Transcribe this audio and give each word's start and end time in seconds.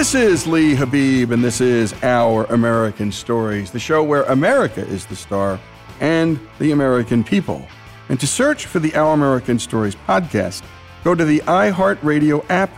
This 0.00 0.14
is 0.14 0.46
Lee 0.46 0.74
Habib, 0.74 1.30
and 1.30 1.44
this 1.44 1.60
is 1.60 1.92
Our 2.02 2.44
American 2.44 3.12
Stories, 3.12 3.70
the 3.70 3.78
show 3.78 4.02
where 4.02 4.22
America 4.22 4.80
is 4.80 5.04
the 5.04 5.14
star 5.14 5.60
and 6.00 6.40
the 6.58 6.72
American 6.72 7.22
people. 7.22 7.68
And 8.08 8.18
to 8.18 8.26
search 8.26 8.64
for 8.64 8.78
the 8.78 8.94
Our 8.94 9.12
American 9.12 9.58
Stories 9.58 9.94
podcast, 9.94 10.62
go 11.04 11.14
to 11.14 11.26
the 11.26 11.40
iHeartRadio 11.40 12.46
app 12.48 12.70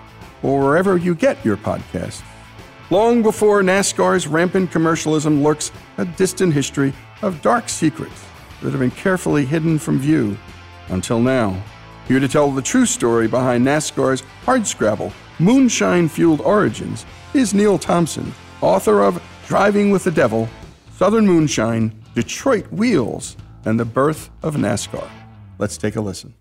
or 0.43 0.61
wherever 0.65 0.97
you 0.97 1.15
get 1.15 1.45
your 1.45 1.57
podcasts. 1.57 2.25
Long 2.91 3.23
before 3.23 3.63
NASCAR's 3.63 4.27
rampant 4.27 4.73
commercialism 4.73 5.45
lurks 5.45 5.71
a 5.99 6.05
distant 6.05 6.53
history 6.53 6.93
of 7.23 7.41
dark 7.41 7.69
secrets 7.69 8.25
that 8.63 8.71
have 8.73 8.81
been 8.81 8.91
carefully 8.91 9.45
hidden 9.45 9.79
from 9.79 10.01
view 10.01 10.37
until 10.89 11.21
now. 11.21 11.63
Here 12.09 12.19
to 12.19 12.27
tell 12.27 12.51
the 12.51 12.63
true 12.63 12.85
story 12.85 13.29
behind 13.29 13.65
NASCAR's 13.65 14.25
hardscrabble, 14.45 15.13
moonshine 15.43 16.09
fueled 16.09 16.41
origins 16.41 17.05
is 17.35 17.53
Neal 17.53 17.77
Thompson, 17.77 18.33
author 18.61 19.03
of 19.03 19.21
Driving 19.49 19.91
with 19.91 20.05
the 20.05 20.11
Devil, 20.11 20.49
Southern 20.97 21.27
Moonshine, 21.27 21.93
Detroit 22.15 22.71
Wheels, 22.71 23.37
and 23.65 23.79
the 23.79 23.85
Birth 23.85 24.31
of 24.43 24.55
NASCAR. 24.55 25.09
Let's 25.59 25.77
take 25.77 25.97
a 25.97 26.01
listen. 26.01 26.35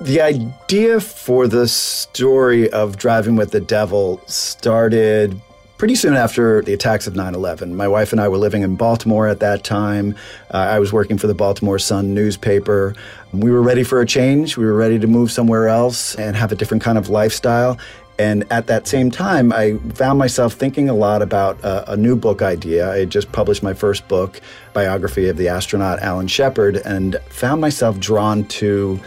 The 0.00 0.20
idea 0.20 1.00
for 1.00 1.46
the 1.46 1.68
story 1.68 2.70
of 2.70 2.96
Driving 2.96 3.36
with 3.36 3.50
the 3.50 3.60
Devil 3.60 4.22
started 4.26 5.40
pretty 5.78 5.94
soon 5.94 6.14
after 6.14 6.62
the 6.62 6.72
attacks 6.72 7.06
of 7.06 7.14
9 7.16 7.34
11. 7.34 7.76
My 7.76 7.88
wife 7.88 8.12
and 8.12 8.20
I 8.20 8.28
were 8.28 8.38
living 8.38 8.62
in 8.62 8.76
Baltimore 8.76 9.28
at 9.28 9.40
that 9.40 9.64
time. 9.64 10.14
Uh, 10.52 10.58
I 10.58 10.78
was 10.78 10.92
working 10.92 11.18
for 11.18 11.26
the 11.26 11.34
Baltimore 11.34 11.78
Sun 11.78 12.14
newspaper. 12.14 12.94
We 13.32 13.50
were 13.50 13.62
ready 13.62 13.82
for 13.82 14.00
a 14.00 14.06
change. 14.06 14.56
We 14.56 14.64
were 14.64 14.74
ready 14.74 14.98
to 14.98 15.06
move 15.06 15.30
somewhere 15.30 15.68
else 15.68 16.14
and 16.16 16.36
have 16.36 16.52
a 16.52 16.54
different 16.54 16.82
kind 16.82 16.98
of 16.98 17.08
lifestyle. 17.08 17.78
And 18.18 18.50
at 18.50 18.66
that 18.68 18.86
same 18.88 19.10
time, 19.10 19.52
I 19.52 19.76
found 19.92 20.18
myself 20.18 20.54
thinking 20.54 20.88
a 20.88 20.94
lot 20.94 21.20
about 21.20 21.62
uh, 21.62 21.84
a 21.86 21.96
new 21.98 22.16
book 22.16 22.40
idea. 22.40 22.90
I 22.90 22.98
had 23.00 23.10
just 23.10 23.30
published 23.30 23.62
my 23.62 23.74
first 23.74 24.08
book, 24.08 24.40
biography 24.72 25.28
of 25.28 25.36
the 25.36 25.48
astronaut 25.48 25.98
Alan 25.98 26.26
Shepard, 26.26 26.76
and 26.78 27.16
found 27.28 27.60
myself 27.60 28.00
drawn 28.00 28.44
to 28.44 28.98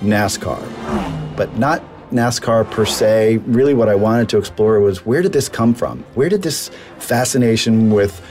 NASCAR, 0.00 1.36
but 1.36 1.56
not 1.58 1.80
NASCAR 2.10 2.70
per 2.70 2.84
se. 2.84 3.38
Really, 3.46 3.74
what 3.74 3.88
I 3.88 3.94
wanted 3.94 4.28
to 4.30 4.38
explore 4.38 4.80
was 4.80 5.04
where 5.04 5.22
did 5.22 5.32
this 5.32 5.48
come 5.48 5.74
from? 5.74 6.04
Where 6.14 6.28
did 6.28 6.42
this 6.42 6.70
fascination 6.98 7.90
with 7.90 8.22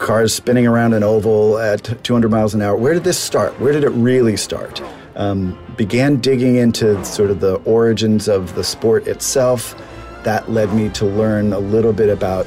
cars 0.00 0.34
spinning 0.34 0.66
around 0.66 0.94
an 0.94 1.02
oval 1.02 1.58
at 1.58 2.02
200 2.02 2.30
miles 2.30 2.54
an 2.54 2.62
hour. 2.62 2.74
Where 2.74 2.94
did 2.94 3.04
this 3.04 3.18
start? 3.18 3.58
Where 3.60 3.72
did 3.72 3.84
it 3.84 3.90
really 3.90 4.36
start? 4.36 4.82
Um, 5.14 5.58
began 5.76 6.16
digging 6.16 6.56
into 6.56 7.04
sort 7.04 7.30
of 7.30 7.40
the 7.40 7.56
origins 7.64 8.26
of 8.26 8.54
the 8.54 8.64
sport 8.64 9.06
itself. 9.06 9.76
That 10.24 10.50
led 10.50 10.72
me 10.74 10.88
to 10.90 11.04
learn 11.04 11.52
a 11.52 11.58
little 11.58 11.92
bit 11.92 12.08
about 12.08 12.46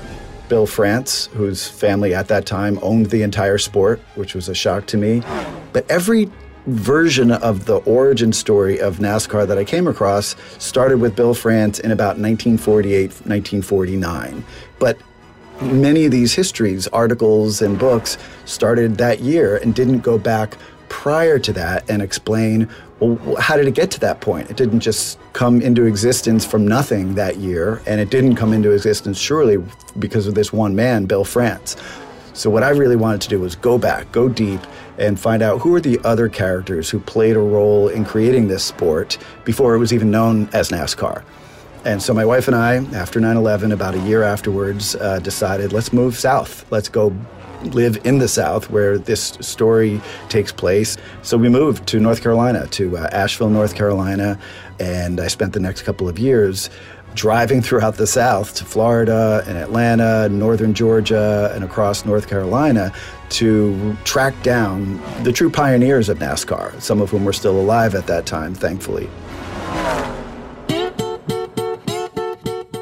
Bill 0.49 0.65
France, 0.65 1.27
whose 1.27 1.67
family 1.67 2.13
at 2.13 2.27
that 2.27 2.45
time 2.45 2.79
owned 2.81 3.11
the 3.11 3.21
entire 3.21 3.57
sport, 3.57 3.99
which 4.15 4.35
was 4.35 4.49
a 4.49 4.55
shock 4.55 4.87
to 4.87 4.97
me. 4.97 5.21
But 5.71 5.89
every 5.89 6.29
version 6.65 7.31
of 7.31 7.65
the 7.65 7.77
origin 7.79 8.31
story 8.31 8.79
of 8.79 8.97
NASCAR 8.97 9.47
that 9.47 9.57
I 9.57 9.63
came 9.63 9.87
across 9.87 10.35
started 10.59 10.99
with 10.99 11.15
Bill 11.15 11.33
France 11.33 11.79
in 11.79 11.91
about 11.91 12.17
1948, 12.17 13.09
1949. 13.09 14.43
But 14.79 14.97
many 15.61 16.05
of 16.05 16.11
these 16.11 16.33
histories, 16.33 16.87
articles, 16.87 17.61
and 17.61 17.77
books 17.77 18.17
started 18.45 18.97
that 18.97 19.19
year 19.19 19.57
and 19.57 19.75
didn't 19.75 19.99
go 19.99 20.17
back 20.17 20.57
prior 20.89 21.39
to 21.39 21.51
that 21.53 21.89
and 21.89 22.01
explain 22.01 22.69
well, 22.99 23.35
how 23.35 23.57
did 23.57 23.67
it 23.67 23.73
get 23.73 23.91
to 23.91 23.99
that 24.01 24.21
point? 24.21 24.49
It 24.49 24.57
didn't 24.57 24.79
just 24.79 25.19
come 25.33 25.61
into 25.61 25.85
existence 25.85 26.45
from 26.45 26.65
nothing 26.65 27.15
that 27.15 27.37
year, 27.37 27.81
and 27.85 27.99
it 27.99 28.09
didn't 28.09 28.35
come 28.35 28.53
into 28.53 28.71
existence 28.71 29.17
surely 29.17 29.57
because 29.99 30.27
of 30.27 30.35
this 30.35 30.53
one 30.53 30.75
man, 30.75 31.05
Bill 31.05 31.25
France. 31.25 31.75
So, 32.33 32.49
what 32.49 32.63
I 32.63 32.69
really 32.69 32.95
wanted 32.95 33.21
to 33.21 33.29
do 33.29 33.39
was 33.39 33.55
go 33.55 33.77
back, 33.77 34.11
go 34.11 34.27
deep, 34.27 34.61
and 34.97 35.19
find 35.19 35.43
out 35.43 35.61
who 35.61 35.73
are 35.75 35.81
the 35.81 35.99
other 36.03 36.29
characters 36.29 36.89
who 36.89 36.99
played 36.99 37.35
a 37.35 37.39
role 37.39 37.87
in 37.87 38.05
creating 38.05 38.47
this 38.47 38.63
sport 38.63 39.17
before 39.45 39.75
it 39.75 39.79
was 39.79 39.93
even 39.93 40.09
known 40.09 40.49
as 40.53 40.69
NASCAR. 40.69 41.23
And 41.85 42.01
so 42.01 42.13
my 42.13 42.25
wife 42.25 42.47
and 42.47 42.55
I, 42.55 42.75
after 42.95 43.19
9 43.19 43.35
11, 43.35 43.71
about 43.71 43.93
a 43.93 43.99
year 43.99 44.23
afterwards, 44.23 44.95
uh, 44.95 45.19
decided 45.19 45.73
let's 45.73 45.93
move 45.93 46.17
south. 46.17 46.65
Let's 46.71 46.89
go 46.89 47.15
live 47.65 48.05
in 48.05 48.19
the 48.19 48.27
South 48.27 48.69
where 48.69 48.97
this 48.97 49.37
story 49.41 50.01
takes 50.29 50.51
place. 50.51 50.97
So 51.21 51.37
we 51.37 51.49
moved 51.49 51.87
to 51.87 51.99
North 51.99 52.21
Carolina, 52.21 52.67
to 52.67 52.97
uh, 52.97 53.09
Asheville, 53.11 53.49
North 53.49 53.75
Carolina, 53.75 54.39
and 54.79 55.19
I 55.19 55.27
spent 55.27 55.53
the 55.53 55.59
next 55.59 55.83
couple 55.83 56.09
of 56.09 56.19
years 56.19 56.69
driving 57.15 57.61
throughout 57.61 57.95
the 57.95 58.07
South 58.07 58.55
to 58.55 58.65
Florida 58.65 59.43
and 59.47 59.57
Atlanta, 59.57 60.29
northern 60.29 60.73
Georgia, 60.73 61.51
and 61.53 61.63
across 61.63 62.05
North 62.05 62.27
Carolina 62.27 62.91
to 63.29 63.95
track 64.03 64.41
down 64.43 65.01
the 65.23 65.31
true 65.31 65.49
pioneers 65.49 66.09
of 66.09 66.19
NASCAR, 66.19 66.79
some 66.81 67.01
of 67.01 67.09
whom 67.09 67.25
were 67.25 67.33
still 67.33 67.59
alive 67.59 67.95
at 67.95 68.07
that 68.07 68.25
time, 68.25 68.53
thankfully. 68.53 69.09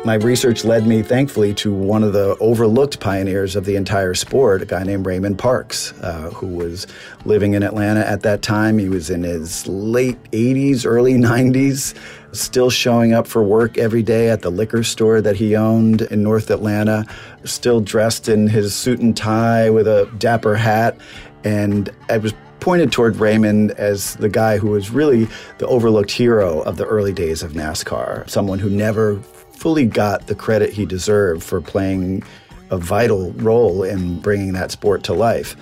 My 0.04 0.16
research 0.16 0.66
led 0.66 0.88
me, 0.88 1.04
thankfully, 1.04 1.54
to 1.56 1.72
one 1.72 2.04
of 2.04 2.12
the 2.12 2.36
overlooked 2.39 3.00
pioneers 3.00 3.56
of 3.56 3.66
the 3.66 3.75
entire 3.75 4.16
sport, 4.16 4.63
a 4.63 4.66
guy 4.66 4.83
named 4.83 5.06
Raymond 5.06 5.38
Parks, 5.38 5.94
uh, 6.01 6.31
who 6.31 6.48
was 6.48 6.88
living 7.24 7.54
in 7.54 7.62
Atlanta 7.62 8.00
at 8.00 8.24
that 8.24 8.42
time. 8.42 8.80
He 8.80 8.89
was 8.89 9.12
in 9.12 9.22
his 9.22 9.68
late 9.68 10.18
80s, 10.31 10.88
early 10.88 11.13
90s, 11.13 11.94
still 12.33 12.69
showing 12.69 13.13
up 13.13 13.28
for 13.28 13.44
work 13.44 13.78
every 13.78 14.04
day 14.04 14.30
at 14.30 14.42
the 14.42 14.50
liquor 14.50 14.83
store 14.83 15.22
that 15.22 15.36
he 15.36 15.56
owned 15.56 16.01
in 16.04 16.24
North 16.24 16.50
Atlanta, 16.50 17.06
still 17.44 17.81
dressed 17.81 18.30
in 18.30 18.48
his 18.48 18.74
suit 18.74 19.00
and 19.00 19.16
tie 19.16 19.69
with 19.69 19.88
a 19.88 20.10
dapper 20.18 20.56
hat. 20.56 20.98
And 21.44 21.89
I 22.10 22.18
was 22.18 22.33
pointed 22.60 22.92
toward 22.92 23.16
Raymond 23.18 23.72
as 23.72 24.16
the 24.18 24.30
guy 24.30 24.57
who 24.57 24.69
was 24.69 24.92
really 24.92 25.28
the 25.57 25.68
overlooked 25.68 26.12
hero 26.12 26.62
of 26.62 26.78
the 26.78 26.86
early 26.86 27.12
days 27.12 27.42
of 27.44 27.54
NASCAR, 27.54 28.30
someone 28.30 28.60
who 28.60 28.69
never 28.69 29.19
fully 29.62 29.86
got 29.86 30.28
the 30.28 30.36
credit 30.36 30.72
he 30.72 30.86
deserved 30.86 31.44
for 31.44 31.60
playing 31.60 32.24
a 32.69 32.78
vital 32.78 33.31
role 33.33 33.83
in 33.83 34.19
bringing 34.19 34.54
that 34.54 34.72
sport 34.72 35.04
to 35.04 35.13
life. 35.13 35.54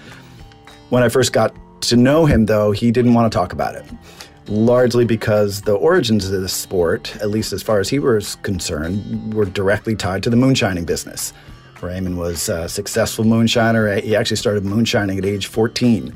When 0.89 1.03
I 1.03 1.09
first 1.09 1.33
got 1.33 1.55
to 1.81 1.95
know 1.95 2.25
him, 2.25 2.45
though, 2.45 2.71
he 2.71 2.91
didn't 2.91 3.13
want 3.13 3.31
to 3.31 3.35
talk 3.35 3.53
about 3.53 3.75
it, 3.75 3.85
largely 4.49 5.05
because 5.05 5.61
the 5.61 5.75
origins 5.75 6.29
of 6.29 6.41
the 6.41 6.49
sport, 6.49 7.15
at 7.17 7.29
least 7.29 7.53
as 7.53 7.61
far 7.61 7.79
as 7.79 7.87
he 7.87 7.99
was 7.99 8.35
concerned, 8.37 9.33
were 9.33 9.45
directly 9.45 9.95
tied 9.95 10.23
to 10.23 10.29
the 10.29 10.35
moonshining 10.35 10.85
business. 10.85 11.33
Raymond 11.81 12.17
was 12.17 12.49
a 12.49 12.67
successful 12.67 13.23
moonshiner. 13.23 14.01
He 14.01 14.15
actually 14.15 14.37
started 14.37 14.65
moonshining 14.65 15.17
at 15.17 15.25
age 15.25 15.47
14. 15.47 16.13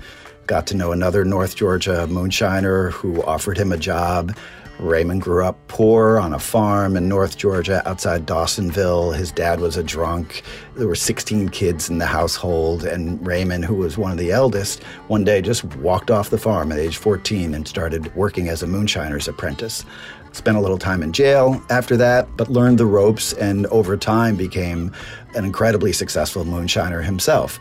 Got 0.47 0.68
to 0.68 0.75
know 0.75 0.91
another 0.91 1.24
North 1.24 1.56
Georgia 1.56 2.06
moonshiner 2.09 2.91
who 2.91 3.24
offered 3.24 3.57
him 3.57 3.71
a 3.71 3.77
job 3.77 4.36
Raymond 4.83 5.21
grew 5.21 5.45
up 5.45 5.57
poor 5.68 6.19
on 6.19 6.33
a 6.33 6.39
farm 6.39 6.97
in 6.97 7.07
North 7.07 7.38
Georgia 7.38 7.81
outside 7.88 8.25
Dawsonville. 8.25 9.15
His 9.15 9.31
dad 9.31 9.59
was 9.59 9.77
a 9.77 9.83
drunk. 9.83 10.44
There 10.75 10.88
were 10.88 10.95
16 10.95 11.50
kids 11.50 11.89
in 11.89 12.00
the 12.00 12.06
household, 12.06 12.83
and 12.83 13.25
Raymond, 13.25 13.63
who 13.65 13.75
was 13.75 13.97
one 13.97 14.12
of 14.12 14.18
the 14.18 14.31
eldest, 14.31 14.83
one 15.07 15.24
day 15.24 15.41
just 15.41 15.63
walked 15.77 16.12
off 16.12 16.30
the 16.30 16.38
farm 16.38 16.71
at 16.71 16.80
age 16.80 16.97
14 16.97 17.53
and 17.53 17.68
started 17.68 18.13
working 18.15 18.50
as 18.50 18.62
a 18.62 18.68
moonshiner's 18.68 19.27
apprentice. 19.27 19.85
Spent 20.33 20.57
a 20.57 20.62
little 20.62 20.80
time 20.80 21.01
in 21.01 21.13
jail 21.13 21.63
after 21.69 21.95
that, 21.97 22.27
but 22.36 22.50
learned 22.50 22.77
the 22.77 22.86
ropes 22.86 23.33
and 23.33 23.65
over 23.68 23.95
time 23.95 24.36
became 24.36 24.91
an 25.36 25.45
incredibly 25.45 25.94
successful 25.94 26.44
moonshiner 26.44 27.03
himself 27.03 27.59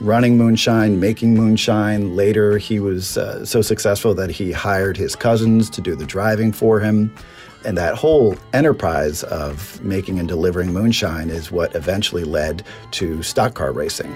running 0.00 0.36
moonshine, 0.36 0.98
making 0.98 1.34
moonshine. 1.34 2.16
Later, 2.16 2.58
he 2.58 2.80
was 2.80 3.18
uh, 3.18 3.44
so 3.44 3.62
successful 3.62 4.14
that 4.14 4.30
he 4.30 4.52
hired 4.52 4.96
his 4.96 5.14
cousins 5.14 5.68
to 5.70 5.80
do 5.80 5.94
the 5.94 6.06
driving 6.06 6.52
for 6.52 6.80
him. 6.80 7.14
And 7.64 7.76
that 7.76 7.94
whole 7.94 8.36
enterprise 8.54 9.22
of 9.24 9.82
making 9.84 10.18
and 10.18 10.26
delivering 10.26 10.72
moonshine 10.72 11.28
is 11.28 11.50
what 11.50 11.74
eventually 11.74 12.24
led 12.24 12.64
to 12.92 13.22
stock 13.22 13.54
car 13.54 13.72
racing. 13.72 14.14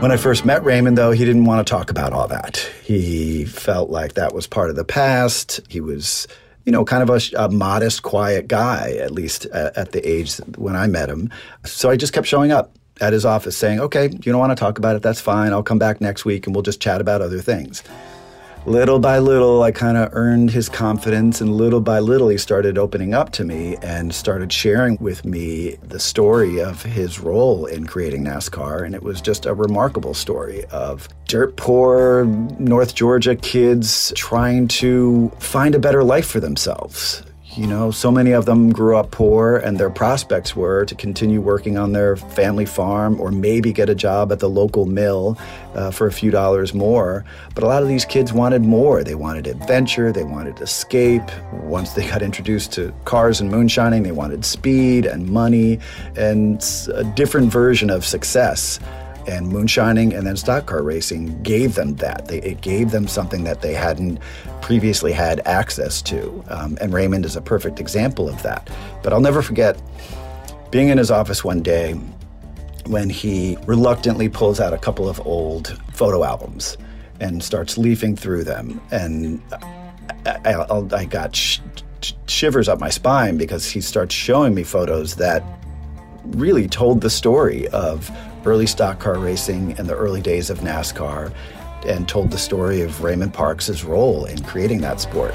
When 0.00 0.10
I 0.10 0.16
first 0.16 0.44
met 0.44 0.64
Raymond, 0.64 0.96
though, 0.96 1.12
he 1.12 1.24
didn't 1.24 1.44
want 1.44 1.64
to 1.66 1.70
talk 1.70 1.90
about 1.90 2.12
all 2.12 2.28
that. 2.28 2.56
He 2.82 3.44
felt 3.44 3.90
like 3.90 4.14
that 4.14 4.34
was 4.34 4.46
part 4.46 4.70
of 4.70 4.76
the 4.76 4.84
past. 4.84 5.60
He 5.68 5.80
was 5.80 6.26
you 6.64 6.70
know, 6.70 6.84
kind 6.84 7.08
of 7.08 7.10
a, 7.10 7.44
a, 7.44 7.48
modest, 7.48 8.04
quiet 8.04 8.46
guy, 8.46 8.92
at 8.92 9.10
least 9.10 9.46
at, 9.46 9.76
at, 9.76 9.90
the 9.90 10.08
age 10.08 10.36
when 10.56 10.76
I 10.76 10.86
met 10.86 11.08
him. 11.08 11.28
So 11.64 11.90
I 11.90 11.96
just 11.96 12.12
kept 12.12 12.26
showing 12.26 12.52
up 12.52 12.76
at 13.00 13.12
his 13.12 13.24
office 13.24 13.56
saying, 13.56 13.80
okay, 13.80 14.08
you 14.10 14.32
don't 14.32 14.38
want 14.38 14.50
to 14.50 14.60
talk 14.60 14.78
about 14.78 14.96
it, 14.96 15.02
that's 15.02 15.20
fine. 15.20 15.52
I'll 15.52 15.62
come 15.62 15.78
back 15.78 16.00
next 16.00 16.24
week 16.24 16.46
and 16.46 16.54
we'll 16.54 16.62
just 16.62 16.80
chat 16.80 17.00
about 17.00 17.22
other 17.22 17.40
things. 17.40 17.82
Little 18.64 19.00
by 19.00 19.18
little, 19.18 19.64
I 19.64 19.72
kind 19.72 19.96
of 19.96 20.10
earned 20.12 20.52
his 20.52 20.68
confidence, 20.68 21.40
and 21.40 21.52
little 21.52 21.80
by 21.80 21.98
little, 21.98 22.28
he 22.28 22.38
started 22.38 22.78
opening 22.78 23.12
up 23.12 23.32
to 23.32 23.44
me 23.44 23.76
and 23.82 24.14
started 24.14 24.52
sharing 24.52 24.96
with 25.00 25.24
me 25.24 25.78
the 25.82 25.98
story 25.98 26.60
of 26.60 26.80
his 26.80 27.18
role 27.18 27.66
in 27.66 27.88
creating 27.88 28.22
NASCAR. 28.22 28.86
And 28.86 28.94
it 28.94 29.02
was 29.02 29.20
just 29.20 29.46
a 29.46 29.54
remarkable 29.54 30.14
story 30.14 30.64
of 30.66 31.08
dirt 31.26 31.56
poor 31.56 32.24
North 32.60 32.94
Georgia 32.94 33.34
kids 33.34 34.12
trying 34.14 34.68
to 34.68 35.32
find 35.40 35.74
a 35.74 35.80
better 35.80 36.04
life 36.04 36.28
for 36.28 36.38
themselves 36.38 37.24
you 37.56 37.66
know, 37.66 37.90
so 37.90 38.10
many 38.10 38.32
of 38.32 38.46
them 38.46 38.70
grew 38.70 38.96
up 38.96 39.10
poor, 39.10 39.56
and 39.58 39.76
their 39.76 39.90
prospects 39.90 40.56
were 40.56 40.84
to 40.86 40.94
continue 40.94 41.40
working 41.40 41.76
on 41.76 41.92
their 41.92 42.16
family 42.16 42.64
farm 42.64 43.20
or 43.20 43.30
maybe 43.30 43.72
get 43.72 43.90
a 43.90 43.94
job 43.94 44.32
at 44.32 44.38
the 44.38 44.48
local 44.48 44.86
mill 44.86 45.36
uh, 45.74 45.90
for 45.90 46.06
a 46.06 46.12
few 46.12 46.30
dollars 46.30 46.72
more. 46.72 47.24
But 47.54 47.64
a 47.64 47.66
lot 47.66 47.82
of 47.82 47.88
these 47.88 48.04
kids 48.04 48.32
wanted 48.32 48.62
more. 48.62 49.04
They 49.04 49.14
wanted 49.14 49.46
adventure, 49.46 50.12
they 50.12 50.24
wanted 50.24 50.60
escape. 50.60 51.22
Once 51.52 51.92
they 51.92 52.08
got 52.08 52.22
introduced 52.22 52.72
to 52.72 52.94
cars 53.04 53.40
and 53.40 53.50
moonshining, 53.50 54.02
they 54.02 54.12
wanted 54.12 54.44
speed 54.44 55.04
and 55.04 55.28
money 55.28 55.78
and 56.16 56.64
a 56.94 57.04
different 57.04 57.52
version 57.52 57.90
of 57.90 58.06
success 58.06 58.78
and 59.26 59.48
moonshining 59.48 60.12
and 60.12 60.26
then 60.26 60.36
stock 60.36 60.66
car 60.66 60.82
racing 60.82 61.42
gave 61.42 61.74
them 61.74 61.96
that. 61.96 62.28
They, 62.28 62.38
it 62.38 62.60
gave 62.60 62.90
them 62.90 63.06
something 63.08 63.44
that 63.44 63.62
they 63.62 63.74
hadn't 63.74 64.18
previously 64.60 65.12
had 65.12 65.40
access 65.46 66.02
to. 66.02 66.44
Um, 66.48 66.78
and 66.80 66.92
Raymond 66.92 67.24
is 67.24 67.36
a 67.36 67.40
perfect 67.40 67.80
example 67.80 68.28
of 68.28 68.42
that. 68.42 68.68
But 69.02 69.12
I'll 69.12 69.20
never 69.20 69.42
forget 69.42 69.80
being 70.70 70.88
in 70.88 70.98
his 70.98 71.10
office 71.10 71.44
one 71.44 71.62
day 71.62 71.94
when 72.86 73.08
he 73.08 73.56
reluctantly 73.66 74.28
pulls 74.28 74.58
out 74.60 74.72
a 74.72 74.78
couple 74.78 75.08
of 75.08 75.24
old 75.26 75.78
photo 75.92 76.24
albums 76.24 76.76
and 77.20 77.42
starts 77.42 77.78
leafing 77.78 78.16
through 78.16 78.44
them. 78.44 78.80
And 78.90 79.40
I, 80.26 80.54
I, 80.54 80.96
I 80.96 81.04
got 81.04 81.36
sh- 81.36 81.60
shivers 82.26 82.68
up 82.68 82.80
my 82.80 82.90
spine 82.90 83.36
because 83.36 83.66
he 83.66 83.80
starts 83.80 84.14
showing 84.14 84.54
me 84.54 84.64
photos 84.64 85.16
that 85.16 85.44
really 86.26 86.68
told 86.68 87.00
the 87.00 87.10
story 87.10 87.68
of 87.68 88.10
early 88.44 88.66
stock 88.66 88.98
car 88.98 89.18
racing 89.18 89.78
and 89.78 89.88
the 89.88 89.94
early 89.94 90.20
days 90.20 90.50
of 90.50 90.60
NASCAR 90.60 91.32
and 91.86 92.08
told 92.08 92.30
the 92.30 92.38
story 92.38 92.80
of 92.80 93.02
Raymond 93.02 93.34
Parks' 93.34 93.84
role 93.84 94.24
in 94.24 94.42
creating 94.44 94.80
that 94.82 95.00
sport. 95.00 95.34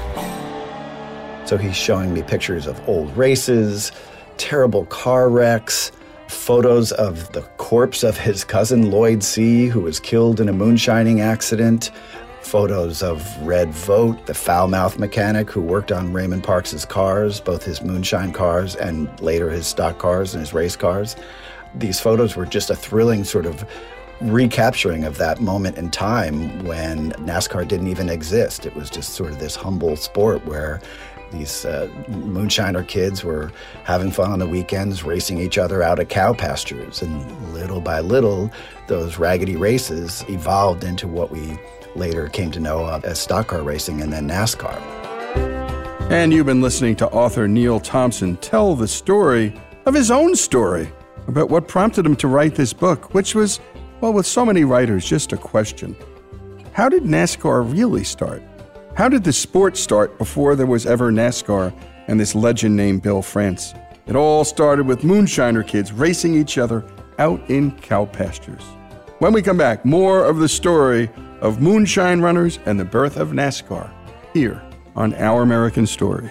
So 1.46 1.56
he's 1.56 1.76
showing 1.76 2.12
me 2.12 2.22
pictures 2.22 2.66
of 2.66 2.80
old 2.88 3.14
races, 3.16 3.92
terrible 4.36 4.86
car 4.86 5.28
wrecks, 5.28 5.92
photos 6.28 6.92
of 6.92 7.32
the 7.32 7.42
corpse 7.56 8.02
of 8.02 8.18
his 8.18 8.44
cousin 8.44 8.90
Lloyd 8.90 9.20
Seay, 9.20 9.68
who 9.68 9.80
was 9.80 9.98
killed 9.98 10.40
in 10.40 10.48
a 10.48 10.52
moonshining 10.52 11.20
accident, 11.20 11.90
photos 12.42 13.02
of 13.02 13.26
Red 13.46 13.70
Vogt, 13.72 14.26
the 14.26 14.34
foul 14.34 14.68
mouth 14.68 14.98
mechanic 14.98 15.50
who 15.50 15.60
worked 15.60 15.92
on 15.92 16.12
Raymond 16.12 16.44
Parks' 16.44 16.84
cars, 16.84 17.40
both 17.40 17.62
his 17.62 17.82
moonshine 17.82 18.32
cars 18.32 18.74
and 18.74 19.08
later 19.20 19.50
his 19.50 19.66
stock 19.66 19.98
cars 19.98 20.34
and 20.34 20.40
his 20.40 20.52
race 20.54 20.76
cars. 20.76 21.16
These 21.74 22.00
photos 22.00 22.36
were 22.36 22.46
just 22.46 22.70
a 22.70 22.76
thrilling 22.76 23.24
sort 23.24 23.46
of 23.46 23.68
recapturing 24.20 25.04
of 25.04 25.18
that 25.18 25.40
moment 25.40 25.78
in 25.78 25.90
time 25.90 26.64
when 26.64 27.12
NASCAR 27.12 27.66
didn't 27.66 27.88
even 27.88 28.08
exist. 28.08 28.66
It 28.66 28.74
was 28.74 28.90
just 28.90 29.14
sort 29.14 29.30
of 29.30 29.38
this 29.38 29.54
humble 29.54 29.96
sport 29.96 30.44
where 30.44 30.80
these 31.30 31.64
uh, 31.64 31.88
moonshiner 32.08 32.86
kids 32.86 33.22
were 33.22 33.52
having 33.84 34.10
fun 34.10 34.32
on 34.32 34.38
the 34.38 34.46
weekends, 34.46 35.04
racing 35.04 35.38
each 35.38 35.58
other 35.58 35.82
out 35.82 35.98
of 35.98 36.08
cow 36.08 36.32
pastures. 36.32 37.02
And 37.02 37.52
little 37.52 37.80
by 37.80 38.00
little, 38.00 38.50
those 38.86 39.18
raggedy 39.18 39.56
races 39.56 40.24
evolved 40.28 40.84
into 40.84 41.06
what 41.06 41.30
we 41.30 41.58
later 41.94 42.28
came 42.28 42.50
to 42.52 42.60
know 42.60 42.84
of 42.86 43.04
as 43.04 43.18
stock 43.18 43.48
car 43.48 43.62
racing 43.62 44.00
and 44.00 44.12
then 44.12 44.28
NASCAR. 44.28 44.80
And 46.10 46.32
you've 46.32 46.46
been 46.46 46.62
listening 46.62 46.96
to 46.96 47.08
author 47.08 47.46
Neal 47.46 47.78
Thompson 47.80 48.38
tell 48.38 48.74
the 48.74 48.88
story 48.88 49.52
of 49.84 49.94
his 49.94 50.10
own 50.10 50.34
story 50.34 50.90
about 51.28 51.50
what 51.50 51.68
prompted 51.68 52.04
him 52.04 52.16
to 52.16 52.26
write 52.26 52.54
this 52.54 52.72
book, 52.72 53.14
which 53.14 53.34
was, 53.34 53.60
well, 54.00 54.12
with 54.12 54.26
so 54.26 54.44
many 54.44 54.64
writers, 54.64 55.04
just 55.04 55.32
a 55.32 55.36
question. 55.36 55.94
How 56.72 56.88
did 56.88 57.04
NASCAR 57.04 57.70
really 57.72 58.04
start? 58.04 58.42
How 58.96 59.08
did 59.08 59.22
the 59.22 59.32
sport 59.32 59.76
start 59.76 60.18
before 60.18 60.56
there 60.56 60.66
was 60.66 60.86
ever 60.86 61.12
NASCAR 61.12 61.72
and 62.08 62.18
this 62.18 62.34
legend 62.34 62.74
named 62.74 63.02
Bill 63.02 63.22
France? 63.22 63.74
It 64.06 64.16
all 64.16 64.44
started 64.44 64.86
with 64.86 65.02
moonshiner 65.02 65.66
kids 65.66 65.92
racing 65.92 66.34
each 66.34 66.56
other 66.56 66.84
out 67.18 67.40
in 67.50 67.76
cow 67.78 68.06
pastures. 68.06 68.62
When 69.18 69.32
we 69.32 69.42
come 69.42 69.58
back, 69.58 69.84
more 69.84 70.24
of 70.24 70.38
the 70.38 70.48
story 70.48 71.10
of 71.40 71.60
moonshine 71.60 72.20
runners 72.20 72.58
and 72.64 72.80
the 72.80 72.84
birth 72.84 73.16
of 73.16 73.30
NASCAR 73.30 73.90
here 74.32 74.62
on 74.96 75.14
Our 75.14 75.42
American 75.42 75.86
Stories. 75.86 76.30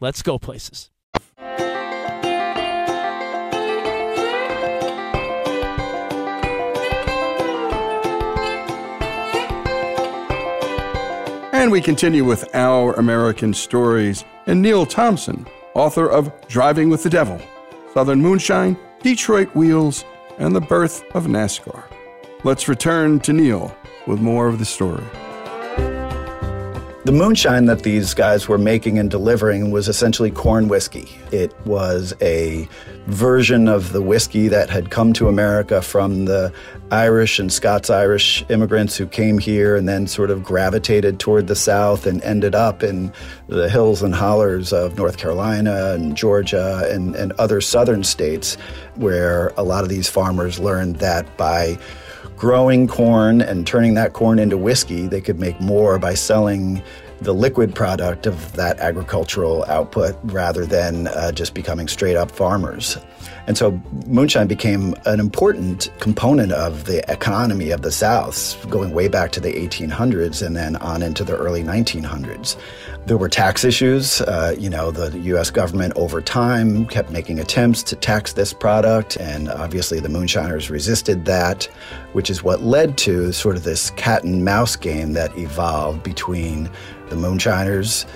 let's 0.00 0.22
go 0.22 0.38
places. 0.38 0.90
And 11.52 11.70
we 11.70 11.82
continue 11.82 12.24
with 12.24 12.48
Our 12.54 12.94
American 12.94 13.52
Stories 13.52 14.24
and 14.46 14.62
Neal 14.62 14.86
Thompson, 14.86 15.46
author 15.74 16.08
of 16.08 16.32
Driving 16.48 16.88
with 16.88 17.02
the 17.02 17.10
Devil, 17.10 17.38
Southern 17.92 18.22
Moonshine, 18.22 18.78
Detroit 19.02 19.54
Wheels, 19.54 20.04
and 20.38 20.56
the 20.56 20.60
Birth 20.62 21.04
of 21.14 21.26
NASCAR. 21.26 21.84
Let's 22.44 22.66
return 22.66 23.20
to 23.20 23.34
Neal 23.34 23.76
with 24.06 24.20
more 24.20 24.48
of 24.48 24.58
the 24.58 24.64
story. 24.64 25.04
The 27.02 27.12
moonshine 27.12 27.64
that 27.64 27.82
these 27.82 28.12
guys 28.12 28.46
were 28.46 28.58
making 28.58 28.98
and 28.98 29.10
delivering 29.10 29.70
was 29.70 29.88
essentially 29.88 30.30
corn 30.30 30.68
whiskey. 30.68 31.08
It 31.32 31.54
was 31.64 32.12
a 32.20 32.68
version 33.06 33.68
of 33.68 33.94
the 33.94 34.02
whiskey 34.02 34.48
that 34.48 34.68
had 34.68 34.90
come 34.90 35.14
to 35.14 35.26
America 35.26 35.80
from 35.80 36.26
the 36.26 36.52
Irish 36.90 37.38
and 37.38 37.50
Scots 37.50 37.88
Irish 37.88 38.44
immigrants 38.50 38.98
who 38.98 39.06
came 39.06 39.38
here 39.38 39.76
and 39.76 39.88
then 39.88 40.06
sort 40.06 40.30
of 40.30 40.44
gravitated 40.44 41.18
toward 41.18 41.46
the 41.46 41.56
South 41.56 42.04
and 42.04 42.22
ended 42.22 42.54
up 42.54 42.82
in 42.82 43.10
the 43.48 43.70
hills 43.70 44.02
and 44.02 44.14
hollers 44.14 44.70
of 44.70 44.98
North 44.98 45.16
Carolina 45.16 45.94
and 45.94 46.14
Georgia 46.18 46.86
and, 46.90 47.16
and 47.16 47.32
other 47.32 47.62
southern 47.62 48.04
states, 48.04 48.56
where 48.96 49.54
a 49.56 49.62
lot 49.62 49.84
of 49.84 49.88
these 49.88 50.10
farmers 50.10 50.58
learned 50.60 50.96
that 50.96 51.34
by 51.38 51.78
growing 52.40 52.88
corn 52.88 53.42
and 53.42 53.66
turning 53.66 53.92
that 53.92 54.14
corn 54.14 54.38
into 54.38 54.56
whiskey, 54.56 55.06
they 55.06 55.20
could 55.20 55.38
make 55.38 55.60
more 55.60 55.98
by 55.98 56.14
selling 56.14 56.82
the 57.20 57.34
liquid 57.34 57.74
product 57.74 58.26
of 58.26 58.54
that 58.54 58.78
agricultural 58.78 59.62
output 59.68 60.16
rather 60.24 60.64
than 60.64 61.06
uh, 61.08 61.30
just 61.30 61.52
becoming 61.52 61.86
straight 61.86 62.16
up 62.16 62.30
farmers. 62.30 62.96
And 63.46 63.56
so 63.56 63.72
moonshine 64.06 64.46
became 64.46 64.94
an 65.06 65.20
important 65.20 65.90
component 65.98 66.52
of 66.52 66.84
the 66.84 67.10
economy 67.10 67.70
of 67.70 67.82
the 67.82 67.90
South, 67.90 68.68
going 68.70 68.92
way 68.92 69.08
back 69.08 69.32
to 69.32 69.40
the 69.40 69.52
1800s 69.52 70.44
and 70.44 70.56
then 70.56 70.76
on 70.76 71.02
into 71.02 71.24
the 71.24 71.36
early 71.36 71.62
1900s. 71.62 72.56
There 73.06 73.16
were 73.16 73.28
tax 73.28 73.64
issues. 73.64 74.20
Uh, 74.20 74.54
you 74.58 74.68
know, 74.68 74.90
the 74.90 75.18
U.S. 75.20 75.50
government 75.50 75.94
over 75.96 76.20
time 76.20 76.86
kept 76.86 77.10
making 77.10 77.40
attempts 77.40 77.82
to 77.84 77.96
tax 77.96 78.34
this 78.34 78.52
product, 78.52 79.16
and 79.16 79.48
obviously 79.48 80.00
the 80.00 80.08
moonshiners 80.08 80.70
resisted 80.70 81.24
that, 81.24 81.64
which 82.12 82.30
is 82.30 82.42
what 82.42 82.62
led 82.62 82.98
to 82.98 83.32
sort 83.32 83.56
of 83.56 83.64
this 83.64 83.90
cat 83.90 84.22
and 84.22 84.44
mouse 84.44 84.76
game 84.76 85.14
that 85.14 85.36
evolved 85.36 86.02
between 86.02 86.70
the 87.08 87.16
moonshiners 87.16 88.06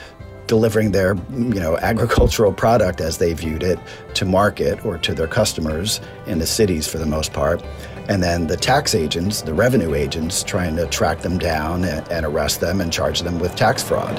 delivering 0.47 0.93
their 0.93 1.17
you 1.31 1.61
know 1.61 1.77
agricultural 1.79 2.53
product 2.53 3.01
as 3.01 3.19
they 3.19 3.33
viewed 3.33 3.63
it 3.63 3.79
to 4.15 4.25
market 4.25 4.85
or 4.85 4.99
to 4.99 5.15
their 5.15 5.27
customers 5.27 6.01
in 6.27 6.39
the 6.39 6.47
cities 6.47 6.87
for 6.87 6.99
the 6.99 7.07
most 7.07 7.33
part. 7.33 7.63
And 8.09 8.23
then 8.23 8.47
the 8.47 8.57
tax 8.57 8.95
agents 8.95 9.43
the 9.43 9.55
revenue 9.55 9.95
agents 9.95 10.43
trying 10.43 10.77
to 10.77 10.87
track 10.87 11.21
them 11.21 11.39
down 11.39 11.85
and, 11.85 12.07
and 12.11 12.27
arrest 12.27 12.61
them 12.61 12.81
and 12.81 12.93
charge 12.93 13.21
them 13.21 13.39
with 13.39 13.57
tax 13.57 13.83
fraud. 13.83 14.17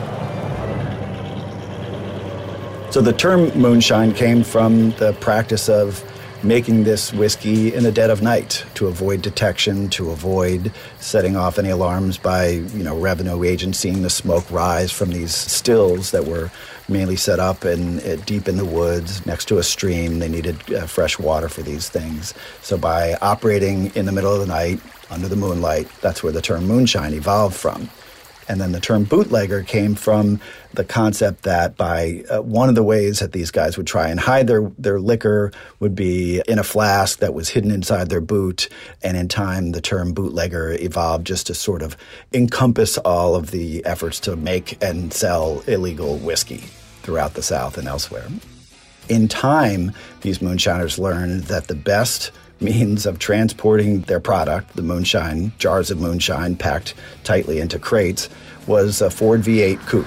So 2.92 3.02
the 3.02 3.14
term 3.14 3.50
moonshine 3.60 4.14
came 4.14 4.44
from 4.44 4.92
the 4.92 5.14
practice 5.20 5.68
of 5.68 6.02
making 6.46 6.84
this 6.84 7.12
whiskey 7.12 7.74
in 7.74 7.84
the 7.84 7.92
dead 7.92 8.12
of 8.12 8.22
night 8.22 8.64
to 8.76 8.86
avoid 8.88 9.22
detection, 9.22 9.90
to 9.90 10.12
avoid 10.12 10.72
setting 11.00 11.36
off 11.36 11.58
any 11.58 11.70
alarms 11.70 12.18
by, 12.20 12.50
you 12.50 12.84
know, 12.84 12.98
revenue 12.98 13.44
agents 13.44 13.80
seeing 13.80 14.04
the 14.04 14.10
smoke 14.10 14.50
rise 14.52 14.92
from 14.92 15.10
these 15.10 15.34
stills 15.34 16.12
that 16.12 16.26
were 16.26 16.52
mainly 16.88 17.16
set 17.16 17.40
up 17.40 17.66
in, 17.66 18.00
uh, 18.02 18.16
deep 18.26 18.48
in 18.48 18.58
the 18.58 18.66
woods 18.66 19.26
next 19.26 19.46
to 19.46 19.58
a 19.58 19.64
stream. 19.64 20.20
They 20.20 20.30
needed 20.30 20.72
uh, 20.72 20.86
fresh 20.86 21.18
water 21.18 21.50
for 21.50 21.64
these 21.64 21.90
things. 21.90 22.36
So 22.62 22.78
by 22.78 23.16
operating 23.22 23.88
in 23.96 24.06
the 24.06 24.12
middle 24.12 24.34
of 24.34 24.40
the 24.40 24.46
night 24.46 24.80
under 25.10 25.28
the 25.28 25.36
moonlight, 25.36 25.90
that's 26.02 26.22
where 26.22 26.32
the 26.32 26.42
term 26.42 26.66
moonshine 26.66 27.14
evolved 27.14 27.56
from. 27.56 27.90
And 28.48 28.62
then 28.62 28.72
the 28.72 28.80
term 28.80 29.06
bootlegger 29.06 29.64
came 29.64 29.96
from 29.96 30.40
the 30.74 30.84
concept 30.84 31.44
that 31.44 31.78
by 31.78 32.24
uh, 32.30 32.42
one 32.42 32.70
of 32.70 32.76
the 32.76 32.84
ways 32.84 33.20
that 33.20 33.32
these 33.32 33.50
guys 33.50 33.78
would 33.78 33.88
try 33.88 34.10
and 34.10 34.20
hide 34.20 34.48
their, 34.48 34.72
their 34.78 35.00
liquor 35.00 35.52
would 35.80 35.96
be 35.96 36.42
in 36.48 36.60
a 36.60 36.64
flask 36.64 37.20
that 37.20 37.34
was 37.34 37.50
hidden 37.50 37.72
inside 37.72 38.10
their 38.10 38.22
boot. 38.22 38.70
And 39.02 39.18
in 39.18 39.28
time, 39.28 39.72
the 39.72 39.82
term 39.82 40.14
bootlegger 40.14 40.74
evolved 40.74 41.26
just 41.26 41.48
to 41.48 41.56
sort 41.56 41.82
of 41.82 41.98
encompass 42.34 42.98
all 43.00 43.36
of 43.36 43.52
the 43.52 43.84
efforts 43.86 44.20
to 44.22 44.36
make 44.36 44.82
and 44.84 45.12
sell 45.12 45.62
illegal 45.68 46.18
whiskey 46.18 46.64
throughout 47.02 47.34
the 47.34 47.44
South 47.44 47.78
and 47.78 47.88
elsewhere. 47.88 48.28
In 49.08 49.28
time, 49.28 49.92
these 50.22 50.42
moonshiners 50.42 50.98
learned 50.98 51.44
that 51.44 51.68
the 51.68 51.76
best 51.76 52.32
means 52.60 53.06
of 53.06 53.20
transporting 53.20 54.02
their 54.02 54.20
product, 54.20 54.76
the 54.76 54.82
moonshine, 54.82 55.52
jars 55.58 55.92
of 55.92 56.00
moonshine 56.00 56.56
packed 56.56 56.94
tightly 57.24 57.60
into 57.60 57.80
crates, 57.80 58.30
was 58.68 59.02
a 59.02 59.10
Ford 59.10 59.42
V8 59.42 59.80
coupe. 59.88 60.06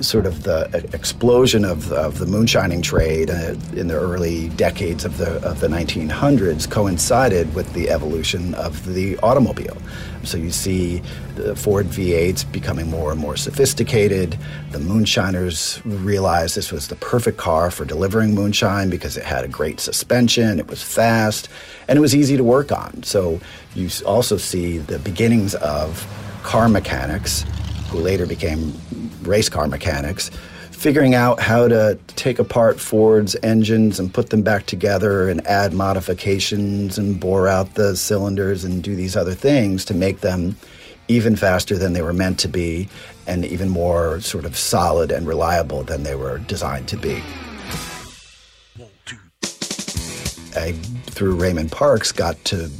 Sort 0.00 0.26
of 0.26 0.42
the 0.42 0.88
explosion 0.92 1.64
of, 1.64 1.92
of 1.92 2.18
the 2.18 2.26
moonshining 2.26 2.82
trade 2.82 3.30
uh, 3.30 3.54
in 3.74 3.86
the 3.86 3.94
early 3.94 4.48
decades 4.50 5.04
of 5.04 5.18
the 5.18 5.36
of 5.46 5.60
the 5.60 5.68
1900s 5.68 6.68
coincided 6.68 7.54
with 7.54 7.72
the 7.74 7.90
evolution 7.90 8.54
of 8.54 8.92
the 8.92 9.16
automobile. 9.18 9.76
So 10.24 10.36
you 10.38 10.50
see 10.50 11.02
the 11.36 11.54
Ford 11.54 11.86
V8s 11.86 12.50
becoming 12.50 12.90
more 12.90 13.12
and 13.12 13.20
more 13.20 13.36
sophisticated. 13.36 14.38
The 14.72 14.80
moonshiners 14.80 15.80
realized 15.84 16.56
this 16.56 16.72
was 16.72 16.88
the 16.88 16.96
perfect 16.96 17.38
car 17.38 17.70
for 17.70 17.84
delivering 17.84 18.34
moonshine 18.34 18.90
because 18.90 19.16
it 19.16 19.24
had 19.24 19.44
a 19.44 19.48
great 19.48 19.80
suspension, 19.80 20.58
it 20.58 20.66
was 20.66 20.82
fast, 20.82 21.48
and 21.88 21.96
it 21.96 22.00
was 22.00 22.14
easy 22.14 22.36
to 22.36 22.44
work 22.44 22.72
on. 22.72 23.02
So 23.02 23.40
you 23.74 23.88
also 24.06 24.36
see 24.38 24.78
the 24.78 24.98
beginnings 24.98 25.54
of 25.56 26.06
car 26.42 26.68
mechanics 26.68 27.44
who 27.88 27.98
later 27.98 28.26
became 28.26 28.72
race 29.26 29.48
car 29.48 29.66
mechanics, 29.66 30.30
figuring 30.70 31.14
out 31.14 31.40
how 31.40 31.68
to 31.68 31.98
take 32.08 32.38
apart 32.38 32.78
Ford's 32.78 33.36
engines 33.42 33.98
and 33.98 34.12
put 34.12 34.30
them 34.30 34.42
back 34.42 34.66
together 34.66 35.28
and 35.28 35.46
add 35.46 35.72
modifications 35.72 36.98
and 36.98 37.18
bore 37.18 37.48
out 37.48 37.74
the 37.74 37.96
cylinders 37.96 38.64
and 38.64 38.82
do 38.82 38.94
these 38.94 39.16
other 39.16 39.34
things 39.34 39.84
to 39.86 39.94
make 39.94 40.20
them 40.20 40.56
even 41.08 41.36
faster 41.36 41.76
than 41.76 41.92
they 41.92 42.02
were 42.02 42.12
meant 42.12 42.38
to 42.38 42.48
be 42.48 42.88
and 43.26 43.44
even 43.44 43.68
more 43.68 44.20
sort 44.20 44.44
of 44.44 44.56
solid 44.56 45.10
and 45.10 45.26
reliable 45.26 45.82
than 45.82 46.02
they 46.02 46.14
were 46.14 46.38
designed 46.38 46.88
to 46.88 46.96
be. 46.96 47.22
I, 50.56 50.72
through 51.06 51.34
Raymond 51.36 51.72
Parks, 51.72 52.12
got 52.12 52.42
to 52.44 52.70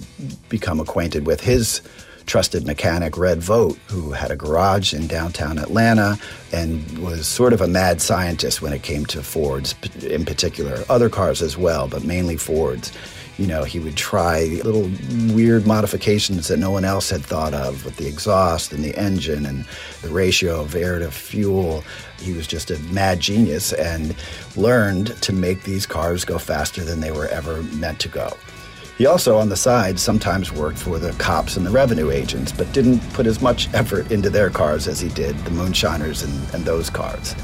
become 0.48 0.78
acquainted 0.80 1.26
with 1.26 1.40
his 1.40 1.80
trusted 2.26 2.66
mechanic, 2.66 3.16
Red 3.16 3.40
Vogt, 3.40 3.78
who 3.88 4.12
had 4.12 4.30
a 4.30 4.36
garage 4.36 4.94
in 4.94 5.06
downtown 5.06 5.58
Atlanta 5.58 6.18
and 6.52 6.98
was 6.98 7.26
sort 7.26 7.52
of 7.52 7.60
a 7.60 7.68
mad 7.68 8.00
scientist 8.00 8.62
when 8.62 8.72
it 8.72 8.82
came 8.82 9.06
to 9.06 9.22
Fords 9.22 9.74
in 10.02 10.24
particular, 10.24 10.84
other 10.88 11.08
cars 11.08 11.42
as 11.42 11.56
well, 11.56 11.88
but 11.88 12.04
mainly 12.04 12.36
Fords. 12.36 12.92
You 13.36 13.48
know, 13.48 13.64
he 13.64 13.80
would 13.80 13.96
try 13.96 14.44
little 14.62 14.88
weird 15.34 15.66
modifications 15.66 16.46
that 16.48 16.58
no 16.58 16.70
one 16.70 16.84
else 16.84 17.10
had 17.10 17.22
thought 17.22 17.52
of 17.52 17.84
with 17.84 17.96
the 17.96 18.06
exhaust 18.06 18.72
and 18.72 18.84
the 18.84 18.96
engine 18.96 19.44
and 19.44 19.64
the 20.02 20.08
ratio 20.08 20.60
of 20.60 20.76
air 20.76 21.00
to 21.00 21.10
fuel. 21.10 21.82
He 22.20 22.32
was 22.32 22.46
just 22.46 22.70
a 22.70 22.78
mad 22.92 23.18
genius 23.18 23.72
and 23.72 24.14
learned 24.54 25.20
to 25.22 25.32
make 25.32 25.64
these 25.64 25.84
cars 25.84 26.24
go 26.24 26.38
faster 26.38 26.84
than 26.84 27.00
they 27.00 27.10
were 27.10 27.26
ever 27.26 27.64
meant 27.64 27.98
to 28.00 28.08
go. 28.08 28.36
He 28.96 29.06
also, 29.06 29.36
on 29.38 29.48
the 29.48 29.56
side, 29.56 29.98
sometimes 29.98 30.52
worked 30.52 30.78
for 30.78 31.00
the 31.00 31.10
cops 31.14 31.56
and 31.56 31.66
the 31.66 31.70
revenue 31.70 32.10
agents, 32.10 32.52
but 32.52 32.72
didn't 32.72 33.00
put 33.12 33.26
as 33.26 33.42
much 33.42 33.72
effort 33.74 34.12
into 34.12 34.30
their 34.30 34.50
cars 34.50 34.86
as 34.86 35.00
he 35.00 35.08
did 35.08 35.36
the 35.38 35.50
moonshiners 35.50 36.22
and, 36.22 36.54
and 36.54 36.64
those 36.64 36.90
cars. 36.90 37.34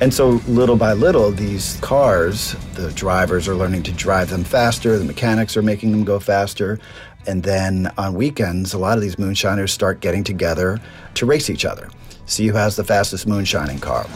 And 0.00 0.14
so, 0.14 0.40
little 0.46 0.76
by 0.76 0.92
little, 0.92 1.32
these 1.32 1.76
cars, 1.80 2.54
the 2.74 2.92
drivers 2.92 3.48
are 3.48 3.54
learning 3.54 3.82
to 3.84 3.92
drive 3.92 4.30
them 4.30 4.44
faster, 4.44 4.96
the 4.96 5.04
mechanics 5.04 5.56
are 5.56 5.62
making 5.62 5.90
them 5.90 6.04
go 6.04 6.20
faster. 6.20 6.78
And 7.26 7.42
then 7.42 7.92
on 7.98 8.14
weekends, 8.14 8.72
a 8.72 8.78
lot 8.78 8.98
of 8.98 9.02
these 9.02 9.18
moonshiners 9.18 9.72
start 9.72 10.00
getting 10.00 10.24
together 10.24 10.80
to 11.14 11.26
race 11.26 11.50
each 11.50 11.64
other. 11.64 11.88
See 12.26 12.46
who 12.46 12.54
has 12.54 12.76
the 12.76 12.84
fastest 12.84 13.26
moonshining 13.26 13.80
car 13.80 14.06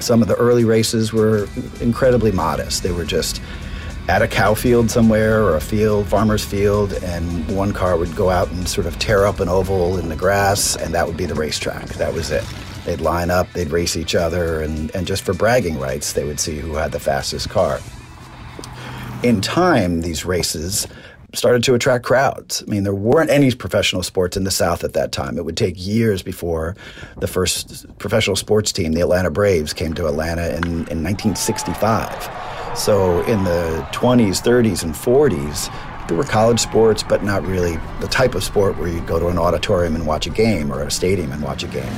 Some 0.00 0.22
of 0.22 0.28
the 0.28 0.34
early 0.36 0.64
races 0.64 1.12
were 1.12 1.48
incredibly 1.80 2.32
modest. 2.32 2.82
They 2.82 2.92
were 2.92 3.04
just 3.04 3.40
at 4.08 4.20
a 4.20 4.28
cow 4.28 4.54
field 4.54 4.90
somewhere 4.90 5.42
or 5.42 5.56
a 5.56 5.60
field, 5.60 6.06
farmer's 6.06 6.44
field, 6.44 6.92
and 7.04 7.56
one 7.56 7.72
car 7.72 7.96
would 7.96 8.14
go 8.14 8.28
out 8.28 8.50
and 8.50 8.68
sort 8.68 8.86
of 8.86 8.98
tear 8.98 9.24
up 9.24 9.40
an 9.40 9.48
oval 9.48 9.96
in 9.96 10.08
the 10.08 10.16
grass, 10.16 10.76
and 10.76 10.92
that 10.94 11.06
would 11.06 11.16
be 11.16 11.24
the 11.24 11.34
racetrack. 11.34 11.86
That 11.94 12.12
was 12.12 12.30
it. 12.30 12.44
They'd 12.84 13.00
line 13.00 13.30
up, 13.30 13.50
they'd 13.52 13.70
race 13.70 13.96
each 13.96 14.14
other, 14.14 14.60
and, 14.60 14.94
and 14.94 15.06
just 15.06 15.22
for 15.22 15.32
bragging 15.32 15.78
rights, 15.78 16.12
they 16.12 16.24
would 16.24 16.38
see 16.38 16.58
who 16.58 16.74
had 16.74 16.92
the 16.92 17.00
fastest 17.00 17.48
car. 17.48 17.80
In 19.22 19.40
time, 19.40 20.02
these 20.02 20.26
races 20.26 20.86
started 21.32 21.64
to 21.64 21.74
attract 21.74 22.04
crowds. 22.04 22.62
I 22.66 22.70
mean, 22.70 22.84
there 22.84 22.94
weren't 22.94 23.30
any 23.30 23.52
professional 23.54 24.02
sports 24.02 24.36
in 24.36 24.44
the 24.44 24.50
South 24.50 24.84
at 24.84 24.92
that 24.92 25.12
time. 25.12 25.38
It 25.38 25.46
would 25.46 25.56
take 25.56 25.74
years 25.78 26.22
before 26.22 26.76
the 27.18 27.26
first 27.26 27.86
professional 27.98 28.36
sports 28.36 28.70
team, 28.70 28.92
the 28.92 29.00
Atlanta 29.00 29.30
Braves, 29.30 29.72
came 29.72 29.94
to 29.94 30.06
Atlanta 30.06 30.48
in, 30.48 30.64
in 30.64 31.02
1965. 31.02 32.53
So 32.76 33.22
in 33.22 33.44
the 33.44 33.86
20s, 33.92 34.42
30s, 34.42 34.82
and 34.82 34.94
40s, 34.94 35.72
there 36.08 36.16
were 36.16 36.24
college 36.24 36.60
sports, 36.60 37.02
but 37.02 37.22
not 37.22 37.46
really 37.46 37.78
the 38.00 38.08
type 38.08 38.34
of 38.34 38.42
sport 38.42 38.76
where 38.76 38.88
you'd 38.88 39.06
go 39.06 39.18
to 39.18 39.28
an 39.28 39.38
auditorium 39.38 39.94
and 39.94 40.06
watch 40.06 40.26
a 40.26 40.30
game 40.30 40.72
or 40.72 40.82
a 40.82 40.90
stadium 40.90 41.32
and 41.32 41.42
watch 41.42 41.62
a 41.62 41.68
game. 41.68 41.92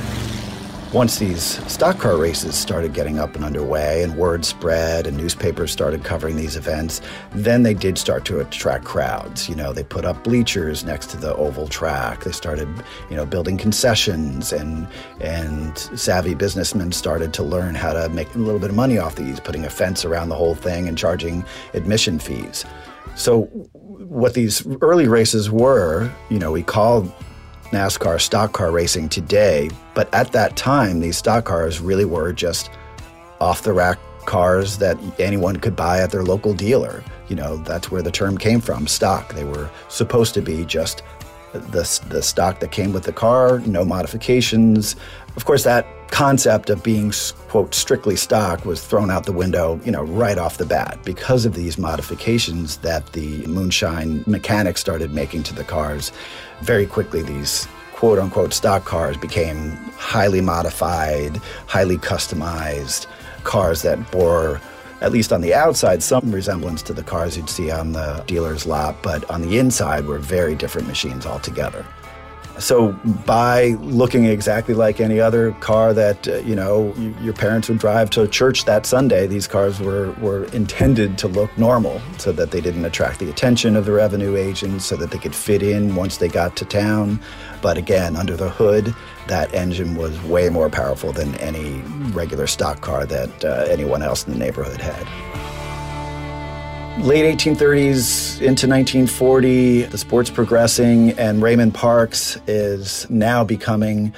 Once 0.93 1.19
these 1.19 1.43
stock 1.69 1.99
car 1.99 2.15
races 2.15 2.55
started 2.55 2.93
getting 2.93 3.19
up 3.19 3.35
and 3.35 3.43
underway 3.43 4.03
and 4.03 4.15
word 4.15 4.45
spread 4.45 5.05
and 5.05 5.17
newspapers 5.17 5.69
started 5.69 6.01
covering 6.05 6.37
these 6.37 6.55
events, 6.55 7.01
then 7.31 7.63
they 7.63 7.73
did 7.73 7.97
start 7.97 8.23
to 8.23 8.39
attract 8.39 8.85
crowds. 8.85 9.49
You 9.49 9.55
know, 9.55 9.73
they 9.73 9.83
put 9.83 10.05
up 10.05 10.23
bleachers 10.23 10.85
next 10.85 11.07
to 11.07 11.17
the 11.17 11.35
oval 11.35 11.67
track. 11.67 12.23
They 12.23 12.31
started, 12.31 12.69
you 13.09 13.17
know, 13.17 13.25
building 13.25 13.57
concessions 13.57 14.53
and 14.53 14.87
and 15.19 15.77
savvy 15.77 16.35
businessmen 16.35 16.93
started 16.93 17.33
to 17.33 17.43
learn 17.43 17.75
how 17.75 17.91
to 17.91 18.07
make 18.07 18.33
a 18.33 18.37
little 18.37 18.59
bit 18.59 18.69
of 18.69 18.75
money 18.77 18.97
off 18.97 19.15
these, 19.15 19.41
putting 19.41 19.65
a 19.65 19.69
fence 19.69 20.05
around 20.05 20.29
the 20.29 20.35
whole 20.35 20.55
thing 20.55 20.87
and 20.87 20.97
charging 20.97 21.43
admission 21.73 22.17
fees. 22.17 22.63
So 23.15 23.41
what 23.73 24.35
these 24.35 24.65
early 24.81 25.09
races 25.09 25.51
were, 25.51 26.09
you 26.29 26.39
know, 26.39 26.53
we 26.53 26.63
called 26.63 27.11
NASCAR 27.71 28.19
stock 28.19 28.53
car 28.53 28.71
racing 28.71 29.09
today, 29.09 29.69
but 29.93 30.13
at 30.13 30.31
that 30.31 30.55
time, 30.55 30.99
these 30.99 31.17
stock 31.17 31.45
cars 31.45 31.79
really 31.79 32.05
were 32.05 32.33
just 32.33 32.69
off 33.39 33.63
the 33.63 33.73
rack 33.73 33.99
cars 34.25 34.77
that 34.77 34.97
anyone 35.19 35.55
could 35.55 35.75
buy 35.75 35.99
at 35.99 36.11
their 36.11 36.23
local 36.23 36.53
dealer. 36.53 37.03
You 37.27 37.35
know, 37.35 37.57
that's 37.57 37.91
where 37.91 38.01
the 38.01 38.11
term 38.11 38.37
came 38.37 38.61
from 38.61 38.87
stock. 38.87 39.33
They 39.33 39.43
were 39.43 39.69
supposed 39.89 40.33
to 40.35 40.41
be 40.41 40.65
just 40.65 41.03
the, 41.57 41.99
the 42.09 42.21
stock 42.21 42.59
that 42.59 42.71
came 42.71 42.93
with 42.93 43.03
the 43.03 43.13
car, 43.13 43.59
no 43.59 43.83
modifications. 43.85 44.95
Of 45.35 45.45
course, 45.45 45.63
that 45.63 45.85
concept 46.11 46.69
of 46.69 46.83
being 46.83 47.11
quote 47.49 47.73
strictly 47.73 48.15
stock 48.15 48.65
was 48.65 48.85
thrown 48.85 49.11
out 49.11 49.25
the 49.25 49.31
window 49.31 49.79
you 49.83 49.91
know 49.91 50.03
right 50.03 50.37
off 50.37 50.57
the 50.57 50.65
bat 50.65 50.97
because 51.03 51.45
of 51.45 51.53
these 51.53 51.77
modifications 51.77 52.77
that 52.77 53.11
the 53.13 53.45
moonshine 53.45 54.23
mechanics 54.25 54.79
started 54.79 55.11
making 55.13 55.43
to 55.43 55.53
the 55.53 55.63
cars 55.63 56.11
very 56.61 56.85
quickly 56.85 57.21
these 57.21 57.67
quote 57.91 58.19
unquote 58.19 58.53
stock 58.53 58.85
cars 58.85 59.17
became 59.17 59.71
highly 59.97 60.39
modified 60.39 61.35
highly 61.67 61.97
customized 61.97 63.05
cars 63.43 63.81
that 63.81 64.09
bore 64.11 64.61
at 65.01 65.11
least 65.11 65.31
on 65.31 65.41
the 65.41 65.53
outside 65.53 66.01
some 66.01 66.31
resemblance 66.31 66.81
to 66.81 66.93
the 66.93 67.03
cars 67.03 67.37
you'd 67.37 67.49
see 67.49 67.71
on 67.71 67.91
the 67.91 68.23
dealer's 68.27 68.65
lot 68.65 68.95
but 69.03 69.29
on 69.29 69.41
the 69.41 69.57
inside 69.57 70.05
were 70.05 70.19
very 70.19 70.55
different 70.55 70.87
machines 70.87 71.25
altogether 71.25 71.85
so 72.59 72.93
by 73.25 73.77
looking 73.81 74.25
exactly 74.25 74.73
like 74.73 74.99
any 74.99 75.19
other 75.19 75.51
car 75.53 75.93
that 75.93 76.27
uh, 76.27 76.37
you 76.37 76.55
know 76.55 76.93
you, 76.97 77.15
your 77.21 77.33
parents 77.33 77.69
would 77.69 77.77
drive 77.77 78.09
to 78.11 78.27
church 78.27 78.65
that 78.65 78.85
Sunday, 78.85 79.27
these 79.27 79.47
cars 79.47 79.79
were 79.79 80.11
were 80.13 80.45
intended 80.45 81.17
to 81.19 81.27
look 81.27 81.55
normal, 81.57 82.01
so 82.17 82.31
that 82.31 82.51
they 82.51 82.61
didn't 82.61 82.85
attract 82.85 83.19
the 83.19 83.29
attention 83.29 83.75
of 83.75 83.85
the 83.85 83.91
revenue 83.91 84.35
agents, 84.35 84.85
so 84.85 84.95
that 84.95 85.11
they 85.11 85.19
could 85.19 85.35
fit 85.35 85.61
in 85.61 85.95
once 85.95 86.17
they 86.17 86.27
got 86.27 86.55
to 86.57 86.65
town. 86.65 87.19
But 87.61 87.77
again, 87.77 88.15
under 88.15 88.35
the 88.35 88.49
hood, 88.49 88.95
that 89.27 89.53
engine 89.53 89.95
was 89.95 90.21
way 90.23 90.49
more 90.49 90.69
powerful 90.69 91.11
than 91.11 91.35
any 91.35 91.81
regular 92.11 92.47
stock 92.47 92.81
car 92.81 93.05
that 93.05 93.45
uh, 93.45 93.65
anyone 93.69 94.01
else 94.01 94.25
in 94.25 94.33
the 94.33 94.39
neighborhood 94.39 94.81
had 94.81 95.07
late 96.99 97.37
1830s 97.37 98.41
into 98.41 98.67
1940, 98.67 99.83
the 99.83 99.97
sport's 99.97 100.31
progressing, 100.31 101.11
and 101.11 101.43
Raymond 101.43 101.75
Parks 101.75 102.37
is 102.47 103.07
now 103.09 103.43
becoming 103.43 104.13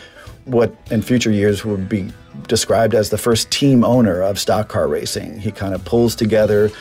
what 0.45 0.73
in 0.89 1.01
future 1.01 1.31
years 1.31 1.65
would 1.65 1.89
be 1.89 2.11
described 2.47 2.95
as 2.95 3.09
the 3.09 3.17
first 3.17 3.51
team 3.51 3.83
owner 3.83 4.21
of 4.21 4.39
stock 4.39 4.69
car 4.69 4.87
racing. 4.87 5.39
He 5.39 5.51
kind 5.51 5.75
of 5.75 5.83
pulls 5.83 6.15
together 6.15 6.71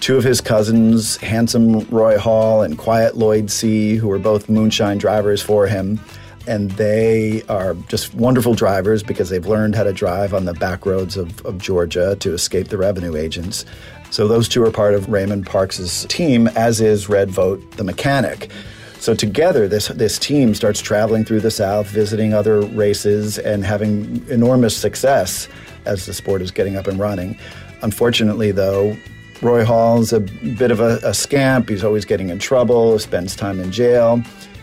two 0.00 0.16
of 0.16 0.24
his 0.24 0.40
cousins, 0.40 1.16
handsome 1.18 1.80
Roy 1.88 2.18
Hall 2.18 2.62
and 2.62 2.76
quiet 2.76 3.16
Lloyd 3.16 3.50
Seay, 3.50 3.96
who 3.96 4.08
were 4.08 4.18
both 4.18 4.48
moonshine 4.48 4.98
drivers 4.98 5.42
for 5.42 5.66
him. 5.66 6.00
And 6.46 6.70
they 6.72 7.42
are 7.48 7.74
just 7.88 8.14
wonderful 8.14 8.54
drivers 8.54 9.02
because 9.02 9.30
they've 9.30 9.46
learned 9.46 9.74
how 9.74 9.82
to 9.82 9.92
drive 9.92 10.32
on 10.32 10.44
the 10.44 10.54
back 10.54 10.86
roads 10.86 11.16
of, 11.16 11.44
of 11.44 11.58
Georgia 11.58 12.16
to 12.20 12.32
escape 12.32 12.68
the 12.68 12.78
revenue 12.78 13.16
agents. 13.16 13.64
So 14.10 14.28
those 14.28 14.48
two 14.48 14.62
are 14.62 14.70
part 14.70 14.94
of 14.94 15.08
Raymond 15.08 15.46
Parks's 15.46 16.06
team, 16.08 16.46
as 16.48 16.80
is 16.80 17.08
Red 17.08 17.30
Vogt, 17.30 17.72
the 17.72 17.84
mechanic. 17.84 18.50
So 18.98 19.14
together, 19.14 19.68
this 19.68 19.88
this 19.88 20.18
team 20.18 20.54
starts 20.54 20.80
traveling 20.80 21.24
through 21.24 21.40
the 21.40 21.50
South, 21.50 21.86
visiting 21.88 22.32
other 22.32 22.62
races, 22.62 23.38
and 23.38 23.64
having 23.64 24.26
enormous 24.28 24.76
success 24.76 25.48
as 25.84 26.06
the 26.06 26.14
sport 26.14 26.42
is 26.42 26.50
getting 26.50 26.76
up 26.76 26.86
and 26.86 26.98
running. 26.98 27.38
Unfortunately, 27.82 28.52
though, 28.52 28.96
Roy 29.42 29.64
Hall's 29.64 30.12
a 30.12 30.20
bit 30.20 30.70
of 30.70 30.80
a, 30.80 30.98
a 31.04 31.12
scamp. 31.12 31.68
He's 31.68 31.84
always 31.84 32.04
getting 32.04 32.30
in 32.30 32.38
trouble, 32.38 32.98
spends 32.98 33.36
time 33.36 33.60
in 33.60 33.70
jail. 33.70 34.22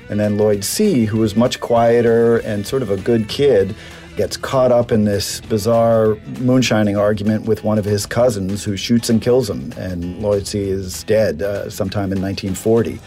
And 0.10 0.20
then 0.20 0.38
Lloyd 0.38 0.64
Seay, 0.64 1.06
who 1.06 1.20
was 1.20 1.36
much 1.36 1.60
quieter 1.60 2.38
and 2.40 2.66
sort 2.66 2.82
of 2.82 2.90
a 2.90 2.98
good 2.98 3.28
kid, 3.30 3.76
gets 4.16 4.38
caught 4.38 4.72
up 4.72 4.92
in 4.92 5.06
this 5.06 5.42
bizarre 5.42 6.16
moonshining 6.40 6.98
argument 6.98 7.46
with 7.46 7.64
one 7.64 7.80
of 7.80 7.86
his 7.86 8.06
cousins 8.06 8.64
who 8.64 8.78
shoots 8.78 9.10
and 9.10 9.22
kills 9.22 9.50
him. 9.50 9.74
And 9.78 10.20
Lloyd 10.22 10.44
Seay 10.44 10.70
is 10.70 11.04
dead 11.04 11.42
uh, 11.42 11.70
sometime 11.70 12.12
in 12.12 12.22
1940. 12.22 13.00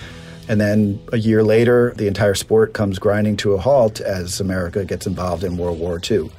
And 0.49 0.61
then 0.61 1.01
a 1.13 1.19
year 1.19 1.43
later, 1.43 1.93
the 1.97 2.07
entire 2.07 2.35
sport 2.35 2.73
comes 2.73 2.99
grinding 2.99 3.37
to 3.39 3.55
a 3.55 3.59
halt 3.59 4.01
as 4.01 4.41
America 4.41 4.85
gets 4.85 5.07
involved 5.07 5.45
in 5.45 5.57
World 5.57 5.79
War 5.79 6.01
II. 6.09 6.31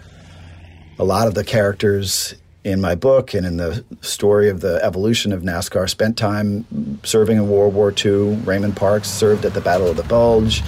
A 0.99 1.03
lot 1.03 1.27
of 1.27 1.35
the 1.35 1.43
characters 1.43 2.35
in 2.63 2.81
my 2.81 2.95
book 2.95 3.33
and 3.33 3.45
in 3.45 3.57
the 3.57 3.83
story 4.01 4.49
of 4.49 4.61
the 4.61 4.83
evolution 4.83 5.31
of 5.31 5.41
NASCAR 5.41 5.89
spent 5.89 6.17
time 6.17 6.65
serving 7.03 7.37
in 7.37 7.49
World 7.49 7.73
War 7.73 7.93
II. 7.93 8.35
Raymond 8.37 8.75
Parks 8.75 9.09
served 9.09 9.45
at 9.45 9.53
the 9.53 9.61
Battle 9.61 9.87
of 9.87 9.97
the 9.97 10.03
Bulge. 10.03 10.63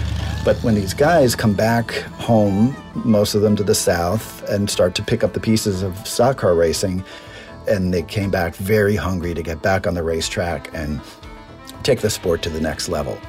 But 0.45 0.55
when 0.63 0.75
these 0.75 0.93
guys 0.93 1.35
come 1.35 1.53
back 1.53 1.91
home, 2.17 2.75
most 2.95 3.35
of 3.35 3.41
them 3.41 3.55
to 3.57 3.63
the 3.63 3.75
South, 3.75 4.47
and 4.49 4.69
start 4.69 4.95
to 4.95 5.03
pick 5.03 5.23
up 5.23 5.33
the 5.33 5.39
pieces 5.39 5.83
of 5.83 6.07
stock 6.07 6.37
car 6.37 6.55
racing, 6.55 7.03
and 7.67 7.93
they 7.93 8.03
came 8.03 8.31
back 8.31 8.55
very 8.55 8.95
hungry 8.95 9.33
to 9.33 9.43
get 9.43 9.61
back 9.61 9.85
on 9.85 9.93
the 9.93 10.03
racetrack 10.03 10.73
and 10.73 11.01
take 11.83 11.99
the 11.99 12.09
sport 12.09 12.41
to 12.43 12.49
the 12.49 12.61
next 12.61 12.87
level. 12.87 13.19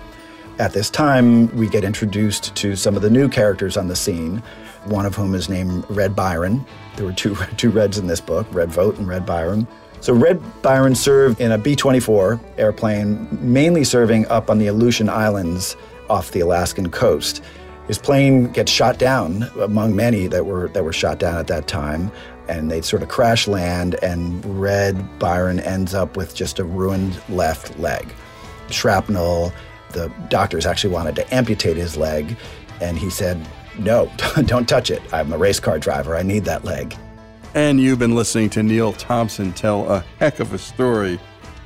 At 0.61 0.73
this 0.73 0.91
time, 0.91 1.55
we 1.57 1.69
get 1.69 1.85
introduced 1.85 2.55
to 2.57 2.77
some 2.77 2.95
of 2.95 3.03
the 3.03 3.11
new 3.11 3.29
characters 3.29 3.77
on 3.77 3.89
the 3.89 3.97
scene, 3.97 4.43
one 4.85 5.07
of 5.07 5.15
whom 5.15 5.35
is 5.35 5.49
named 5.49 5.85
Red 5.89 6.17
Byron. 6.17 6.65
There 6.97 7.07
were 7.07 7.13
two, 7.13 7.37
two 7.57 7.71
Reds 7.71 7.99
in 7.99 8.07
this 8.07 8.21
book, 8.21 8.47
Red 8.53 8.71
Vogt 8.71 8.99
and 8.99 9.09
Red 9.09 9.27
Byron. 9.27 9.67
So 10.01 10.15
Red 10.15 10.41
Byron 10.63 10.95
served 10.95 11.41
in 11.41 11.53
a 11.53 11.59
B 11.59 11.77
24 11.77 12.41
airplane, 12.57 13.29
mainly 13.41 13.85
serving 13.85 14.27
up 14.29 14.49
on 14.49 14.59
the 14.59 14.69
Aleutian 14.69 15.11
Islands 15.11 15.77
off 16.09 16.33
the 16.33 16.41
Alaskan 16.41 16.91
coast. 16.91 17.43
His 17.87 17.99
plane 17.99 18.47
gets 18.53 18.71
shot 18.71 18.99
down 18.99 19.43
among 19.61 19.97
many 19.97 20.27
that 20.29 20.47
were 20.47 20.69
that 20.69 20.85
were 20.85 20.93
shot 20.93 21.19
down 21.19 21.37
at 21.37 21.49
that 21.49 21.67
time, 21.67 22.11
and 22.49 22.71
they 22.71 22.81
sort 22.83 23.03
of 23.03 23.09
crash 23.09 23.47
land. 23.49 23.97
And 24.03 24.61
Red 24.61 25.19
Byron 25.19 25.61
ends 25.61 25.93
up 25.93 26.17
with 26.17 26.35
just 26.35 26.59
a 26.59 26.65
ruined 26.65 27.21
left 27.29 27.79
leg, 27.79 28.15
shrapnel. 28.71 29.53
The 29.93 30.09
doctors 30.29 30.67
actually 30.67 30.95
wanted 30.95 31.17
to 31.17 31.35
amputate 31.35 31.77
his 31.77 31.97
leg, 31.97 32.37
and 32.81 32.97
he 32.97 33.11
said, 33.11 33.45
"No, 33.81 34.11
don't 34.45 34.69
touch 34.69 34.91
it. 34.91 35.03
I'm 35.13 35.33
a 35.33 35.39
race 35.39 35.61
car 35.61 35.79
driver. 35.79 36.17
I 36.17 36.23
need 36.23 36.45
that 36.45 36.65
leg." 36.65 36.97
And 37.55 37.81
you've 37.81 37.99
been 37.99 38.15
listening 38.15 38.49
to 38.51 38.63
Neal 38.63 38.93
Thompson 38.93 39.53
tell 39.53 39.91
a 39.91 40.05
heck 40.21 40.39
of 40.39 40.55
a 40.55 40.59
story. 40.59 41.19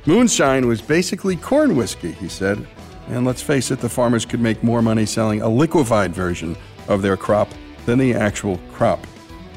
Moonshine 0.07 0.67
was 0.67 0.81
basically 0.81 1.35
corn 1.35 1.75
whiskey, 1.75 2.11
he 2.11 2.27
said. 2.27 2.65
And 3.07 3.25
let's 3.25 3.41
face 3.41 3.69
it, 3.69 3.79
the 3.79 3.89
farmers 3.89 4.25
could 4.25 4.39
make 4.39 4.63
more 4.63 4.81
money 4.81 5.05
selling 5.05 5.41
a 5.41 5.49
liquefied 5.49 6.13
version 6.13 6.57
of 6.87 7.03
their 7.03 7.15
crop 7.15 7.49
than 7.85 7.99
the 7.99 8.15
actual 8.15 8.59
crop. 8.73 9.05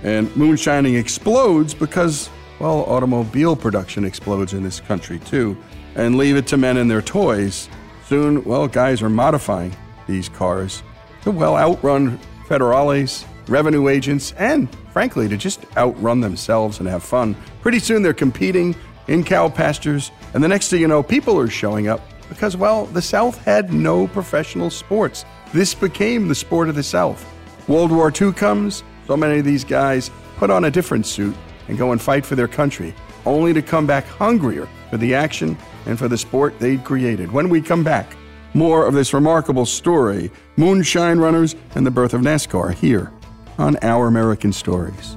And 0.03 0.35
moonshining 0.37 0.97
explodes 0.97 1.73
because, 1.73 2.29
well, 2.61 2.81
automobile 2.85 3.57
production 3.57 4.05
explodes 4.05 4.53
in 4.53 4.63
this 4.63 4.81
country 4.81 5.19
too. 5.21 5.57
And 5.95 6.19
leave 6.19 6.37
it 6.37 6.47
to 6.49 6.57
men 6.57 6.77
and 6.77 6.91
their 6.91 7.03
toys. 7.03 7.69
Soon, 8.07 8.45
well, 8.45 8.69
guys 8.69 9.03
are 9.03 9.11
modifying 9.11 9.75
these 10.07 10.29
cars 10.29 10.83
to, 11.23 11.31
well, 11.31 11.57
outrun 11.57 12.21
Federales 12.49 13.25
revenue 13.49 13.89
agents, 13.89 14.33
and 14.39 14.69
frankly, 14.93 15.29
to 15.29 15.37
just 15.37 15.65
outrun 15.77 16.21
themselves 16.21 16.81
and 16.81 16.89
have 16.89 17.03
fun. 17.03 17.37
Pretty 17.63 17.79
soon 17.79 18.03
they're 18.03 18.15
competing 18.15 18.75
in 19.09 19.25
cow 19.25 19.49
pastures, 19.49 20.11
and 20.35 20.43
the 20.43 20.49
next 20.49 20.69
thing 20.69 20.81
you 20.81 20.89
know, 20.89 21.03
people 21.03 21.39
are 21.39 21.49
showing 21.49 21.89
up 21.89 22.01
because, 22.29 22.57
well, 22.57 22.87
the 22.87 23.03
South 23.03 23.43
had 23.45 23.73
no 23.73 24.07
professional 24.09 24.71
sports. 24.71 25.25
This 25.53 25.75
became 25.75 26.29
the 26.29 26.35
sport 26.35 26.69
of 26.69 26.75
the 26.75 26.83
South. 26.83 27.27
World 27.69 27.91
War 27.91 28.13
II 28.13 28.33
comes, 28.33 28.83
so 29.07 29.17
many 29.17 29.39
of 29.39 29.45
these 29.45 29.65
guys 29.65 30.11
put 30.37 30.51
on 30.51 30.65
a 30.65 30.71
different 30.71 31.07
suit 31.07 31.35
and 31.69 31.79
go 31.79 31.93
and 31.93 32.01
fight 32.01 32.25
for 32.25 32.35
their 32.35 32.49
country, 32.49 32.95
only 33.25 33.53
to 33.55 33.63
come 33.63 33.87
back 33.87 34.05
hungrier 34.05 34.69
for 34.91 34.99
the 34.99 35.15
action 35.15 35.57
and 35.87 35.99
for 35.99 36.09
the 36.09 36.19
sport 36.19 36.59
they'd 36.59 36.85
created. 36.85 37.33
When 37.33 37.49
we 37.49 37.61
come 37.63 37.83
back, 37.83 38.15
more 38.59 38.87
of 38.87 38.93
this 38.93 39.15
remarkable 39.15 39.65
story 39.65 40.31
Moonshine 40.57 41.19
Runners 41.19 41.55
and 41.77 41.87
the 41.87 41.91
birth 41.93 42.13
of 42.13 42.23
NASCAR 42.23 42.75
here 42.75 43.13
on 43.57 43.79
Our 43.83 44.09
American 44.09 44.53
Stories. 44.53 45.17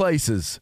places. 0.01 0.59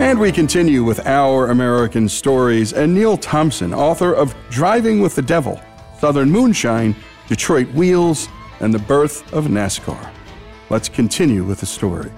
And 0.00 0.18
we 0.18 0.32
continue 0.32 0.82
with 0.82 1.06
our 1.06 1.50
American 1.50 2.08
stories. 2.08 2.72
And 2.72 2.92
Neal 2.92 3.16
Thompson, 3.16 3.72
author 3.72 4.12
of 4.12 4.34
Driving 4.50 5.00
with 5.00 5.14
the 5.14 5.22
Devil 5.22 5.60
Southern 6.00 6.28
Moonshine, 6.28 6.96
Detroit 7.28 7.68
Wheels, 7.68 8.28
and 8.58 8.74
the 8.74 8.80
birth 8.80 9.32
of 9.32 9.44
NASCAR. 9.44 10.10
Let's 10.68 10.88
continue 10.88 11.44
with 11.44 11.60
the 11.60 11.66
story. 11.66 12.10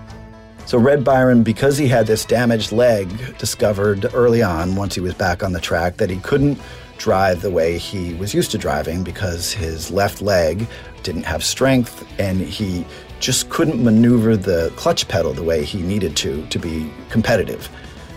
So, 0.67 0.79
Red 0.79 1.05
Byron, 1.05 1.43
because 1.43 1.77
he 1.77 1.89
had 1.89 2.07
this 2.07 2.25
damaged 2.25 2.73
leg, 2.73 3.37
discovered 3.39 4.07
early 4.15 4.43
on, 4.43 4.77
once 4.77 4.95
he 4.95 5.01
was 5.01 5.15
back 5.15 5.43
on 5.43 5.53
the 5.53 5.61
track, 5.61 5.99
that 5.99 6.09
he 6.09 6.19
couldn't 6.21 6.59
drive 6.97 7.43
the 7.43 7.51
way 7.51 7.77
he 7.77 8.15
was 8.15 8.33
used 8.33 8.51
to 8.53 8.59
driving 8.59 9.03
because 9.03 9.53
his 9.53 9.91
left 9.91 10.23
leg 10.23 10.67
didn't 11.03 11.25
have 11.25 11.45
strength 11.45 12.07
and 12.19 12.41
he 12.41 12.87
just 13.21 13.51
couldn't 13.51 13.83
maneuver 13.83 14.37
the 14.37 14.73
clutch 14.77 15.07
pedal 15.09 15.33
the 15.33 15.43
way 15.43 15.65
he 15.65 15.83
needed 15.83 16.17
to 16.17 16.47
to 16.47 16.59
be 16.59 16.91
competitive. 17.11 17.69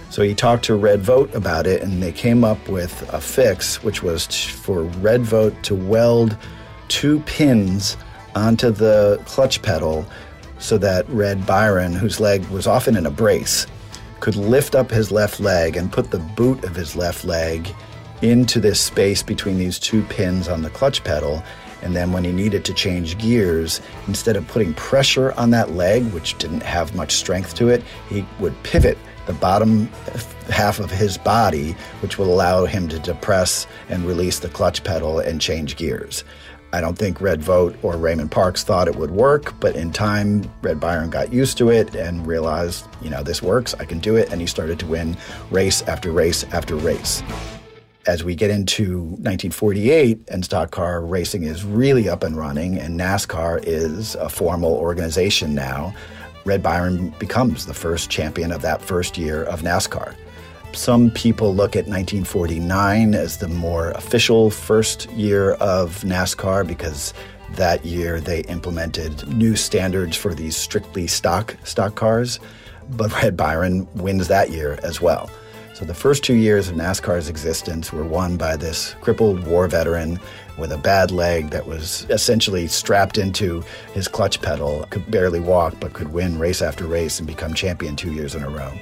So 0.09 0.21
he 0.21 0.33
talked 0.33 0.63
to 0.65 0.75
Red 0.75 1.01
Vogt 1.01 1.35
about 1.35 1.67
it, 1.67 1.81
and 1.81 2.01
they 2.01 2.13
came 2.13 2.43
up 2.43 2.69
with 2.69 3.07
a 3.13 3.19
fix, 3.19 3.83
which 3.83 4.01
was 4.01 4.25
for 4.25 4.83
Red 4.83 5.21
Vogt 5.21 5.63
to 5.63 5.75
weld 5.75 6.37
two 6.87 7.19
pins 7.21 7.97
onto 8.35 8.71
the 8.71 9.21
clutch 9.25 9.61
pedal 9.61 10.05
so 10.59 10.77
that 10.77 11.07
Red 11.09 11.45
Byron, 11.45 11.93
whose 11.93 12.19
leg 12.19 12.45
was 12.49 12.67
often 12.67 12.95
in 12.95 13.05
a 13.05 13.11
brace, 13.11 13.67
could 14.19 14.35
lift 14.35 14.75
up 14.75 14.89
his 14.89 15.11
left 15.11 15.39
leg 15.39 15.77
and 15.77 15.91
put 15.91 16.11
the 16.11 16.19
boot 16.19 16.63
of 16.63 16.75
his 16.75 16.95
left 16.95 17.23
leg 17.23 17.69
into 18.21 18.59
this 18.59 18.79
space 18.79 19.21
between 19.21 19.57
these 19.57 19.77
two 19.77 20.03
pins 20.03 20.47
on 20.47 20.63
the 20.63 20.69
clutch 20.69 21.03
pedal. 21.03 21.43
And 21.83 21.95
then 21.95 22.11
when 22.11 22.23
he 22.23 22.31
needed 22.31 22.65
to 22.65 22.73
change 22.73 23.17
gears, 23.19 23.79
instead 24.07 24.35
of 24.35 24.47
putting 24.47 24.73
pressure 24.73 25.31
on 25.33 25.51
that 25.51 25.71
leg, 25.71 26.03
which 26.11 26.37
didn't 26.39 26.63
have 26.63 26.95
much 26.95 27.13
strength 27.13 27.53
to 27.55 27.69
it, 27.69 27.83
he 28.09 28.25
would 28.39 28.61
pivot 28.63 28.97
the 29.27 29.33
bottom 29.33 29.87
half 30.49 30.79
of 30.79 30.89
his 30.89 31.17
body, 31.17 31.73
which 32.01 32.17
will 32.17 32.33
allow 32.33 32.65
him 32.65 32.87
to 32.87 32.97
depress 32.99 33.67
and 33.89 34.05
release 34.05 34.39
the 34.39 34.49
clutch 34.49 34.83
pedal 34.83 35.19
and 35.19 35.39
change 35.39 35.75
gears. 35.75 36.23
I 36.73 36.81
don't 36.81 36.97
think 36.97 37.21
Red 37.21 37.41
Vogt 37.41 37.77
or 37.81 37.95
Raymond 37.95 38.29
Parks 38.29 38.63
thought 38.63 38.87
it 38.89 38.95
would 38.95 39.11
work, 39.11 39.57
but 39.59 39.75
in 39.75 39.91
time, 39.91 40.51
Red 40.61 40.79
Byron 40.79 41.09
got 41.09 41.31
used 41.31 41.57
to 41.59 41.69
it 41.69 41.95
and 41.95 42.27
realized, 42.27 42.85
you 43.01 43.09
know, 43.09 43.23
this 43.23 43.41
works, 43.41 43.73
I 43.79 43.85
can 43.85 43.99
do 43.99 44.17
it, 44.17 44.31
and 44.31 44.41
he 44.41 44.47
started 44.47 44.77
to 44.79 44.85
win 44.85 45.15
race 45.49 45.81
after 45.83 46.11
race 46.11 46.43
after 46.51 46.75
race. 46.75 47.23
As 48.05 48.23
we 48.23 48.35
get 48.35 48.51
into 48.51 48.99
1948 48.99 50.29
and 50.29 50.43
stock 50.43 50.71
car 50.71 51.05
racing 51.05 51.43
is 51.43 51.63
really 51.63 52.09
up 52.09 52.23
and 52.23 52.35
running, 52.35 52.77
and 52.77 52.99
NASCAR 52.99 53.63
is 53.65 54.15
a 54.15 54.27
formal 54.27 54.73
organization 54.73 55.55
now, 55.55 55.93
Red 56.43 56.61
Byron 56.61 57.13
becomes 57.17 57.65
the 57.65 57.73
first 57.73 58.09
champion 58.09 58.51
of 58.51 58.61
that 58.61 58.81
first 58.81 59.17
year 59.17 59.43
of 59.43 59.61
NASCAR. 59.61 60.15
Some 60.73 61.09
people 61.11 61.55
look 61.55 61.75
at 61.75 61.87
1949 61.87 63.15
as 63.15 63.37
the 63.37 63.47
more 63.47 63.91
official 63.91 64.49
first 64.49 65.09
year 65.11 65.53
of 65.53 66.01
NASCAR 66.01 66.67
because 66.67 67.13
that 67.51 67.85
year 67.85 68.19
they 68.19 68.41
implemented 68.41 69.27
new 69.27 69.55
standards 69.55 70.15
for 70.15 70.35
these 70.35 70.55
strictly 70.55 71.07
stock 71.07 71.55
stock 71.63 71.95
cars. 71.95 72.39
But 72.91 73.11
Red 73.21 73.35
Byron 73.35 73.87
wins 73.95 74.27
that 74.27 74.51
year 74.51 74.79
as 74.83 75.01
well. 75.01 75.29
So 75.73 75.85
the 75.85 75.93
first 75.93 76.23
two 76.23 76.33
years 76.33 76.69
of 76.69 76.75
NASCAR's 76.75 77.29
existence 77.29 77.93
were 77.93 78.03
won 78.03 78.35
by 78.35 78.55
this 78.57 78.95
crippled 79.01 79.45
war 79.45 79.67
veteran 79.67 80.19
with 80.57 80.71
a 80.71 80.77
bad 80.77 81.11
leg 81.11 81.51
that 81.51 81.67
was 81.67 82.07
essentially 82.09 82.67
strapped 82.67 83.19
into 83.19 83.63
his 83.93 84.07
clutch 84.07 84.41
pedal, 84.41 84.87
could 84.89 85.09
barely 85.11 85.39
walk, 85.39 85.75
but 85.79 85.93
could 85.93 86.11
win 86.11 86.39
race 86.39 86.63
after 86.63 86.85
race 86.85 87.19
and 87.19 87.27
become 87.27 87.53
champion 87.53 87.95
two 87.95 88.11
years 88.11 88.33
in 88.33 88.41
a 88.41 88.49
row. 88.49 88.73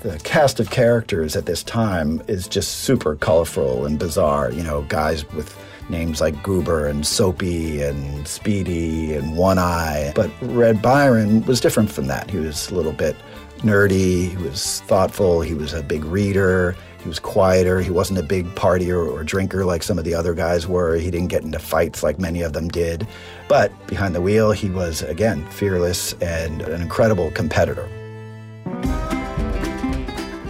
The 0.00 0.18
cast 0.20 0.60
of 0.60 0.70
characters 0.70 1.34
at 1.34 1.46
this 1.46 1.62
time 1.62 2.22
is 2.28 2.46
just 2.46 2.82
super 2.82 3.16
colorful 3.16 3.84
and 3.84 3.98
bizarre. 3.98 4.52
You 4.52 4.62
know, 4.62 4.82
guys 4.82 5.28
with 5.32 5.56
names 5.88 6.20
like 6.20 6.40
Goober 6.42 6.86
and 6.86 7.06
Soapy 7.06 7.82
and 7.82 8.28
Speedy 8.28 9.14
and 9.14 9.36
One 9.36 9.58
Eye. 9.58 10.12
But 10.14 10.30
Red 10.40 10.80
Byron 10.80 11.44
was 11.46 11.60
different 11.60 11.90
from 11.90 12.06
that. 12.06 12.30
He 12.30 12.38
was 12.38 12.70
a 12.70 12.74
little 12.74 12.92
bit 12.92 13.16
nerdy, 13.58 14.30
he 14.30 14.36
was 14.36 14.82
thoughtful, 14.82 15.40
he 15.40 15.54
was 15.54 15.72
a 15.72 15.82
big 15.82 16.04
reader, 16.04 16.76
he 17.00 17.08
was 17.08 17.18
quieter. 17.18 17.80
He 17.80 17.90
wasn't 17.90 18.18
a 18.18 18.22
big 18.22 18.46
partier 18.54 19.10
or 19.10 19.22
drinker 19.24 19.64
like 19.64 19.82
some 19.82 19.98
of 19.98 20.04
the 20.04 20.14
other 20.14 20.34
guys 20.34 20.66
were. 20.66 20.96
He 20.96 21.10
didn't 21.10 21.28
get 21.28 21.42
into 21.42 21.58
fights 21.58 22.02
like 22.02 22.18
many 22.18 22.42
of 22.42 22.52
them 22.52 22.68
did. 22.68 23.06
But 23.48 23.72
behind 23.86 24.14
the 24.14 24.20
wheel, 24.20 24.52
he 24.52 24.68
was, 24.68 25.02
again, 25.02 25.48
fearless 25.50 26.12
and 26.14 26.62
an 26.62 26.82
incredible 26.82 27.30
competitor. 27.30 27.88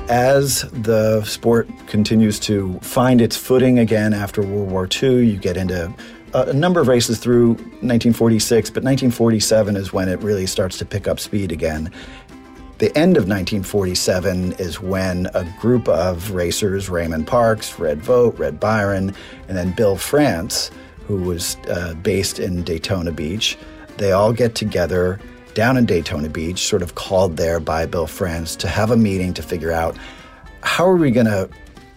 As 0.09 0.63
the 0.71 1.23
sport 1.25 1.69
continues 1.87 2.41
to 2.41 2.79
find 2.81 3.21
its 3.21 3.37
footing 3.37 3.79
again 3.79 4.15
after 4.15 4.41
World 4.41 4.71
War 4.71 4.89
II, 4.91 5.27
you 5.27 5.37
get 5.37 5.59
into 5.59 5.93
a 6.33 6.55
number 6.55 6.81
of 6.81 6.89
races 6.89 7.19
through 7.19 7.49
1946, 7.83 8.71
but 8.71 8.83
1947 8.83 9.77
is 9.77 9.93
when 9.93 10.09
it 10.09 10.19
really 10.21 10.47
starts 10.47 10.79
to 10.79 10.87
pick 10.87 11.07
up 11.07 11.21
speed 11.21 11.53
again. 11.53 11.93
The 12.79 12.87
end 12.97 13.19
of 13.19 13.25
1947 13.29 14.53
is 14.53 14.81
when 14.81 15.27
a 15.35 15.45
group 15.61 15.89
of 15.89 16.31
racers, 16.31 16.89
Raymond 16.89 17.27
Parks, 17.27 17.79
Red 17.79 18.01
Vogt, 18.01 18.39
Red 18.39 18.59
Byron, 18.59 19.15
and 19.49 19.59
then 19.59 19.73
Bill 19.73 19.97
France, 19.97 20.71
who 21.07 21.17
was 21.17 21.57
uh, 21.69 21.93
based 22.03 22.39
in 22.39 22.63
Daytona 22.63 23.13
Beach, 23.13 23.59
they 23.99 24.13
all 24.13 24.33
get 24.33 24.55
together 24.55 25.21
down 25.59 25.77
in 25.77 25.85
Daytona 25.87 26.29
Beach, 26.29 26.69
sort 26.69 26.83
of 26.83 26.95
called 26.95 27.37
there 27.37 27.59
by 27.59 27.85
Bill 27.85 28.07
France, 28.07 28.55
to 28.55 28.69
have 28.69 28.93
a 28.93 28.97
meeting 28.97 29.35
to 29.35 29.43
figure 29.43 29.73
out 29.73 29.97
how 30.63 30.87
are 30.87 30.95
we 30.95 31.11
going 31.11 31.27
to 31.27 31.51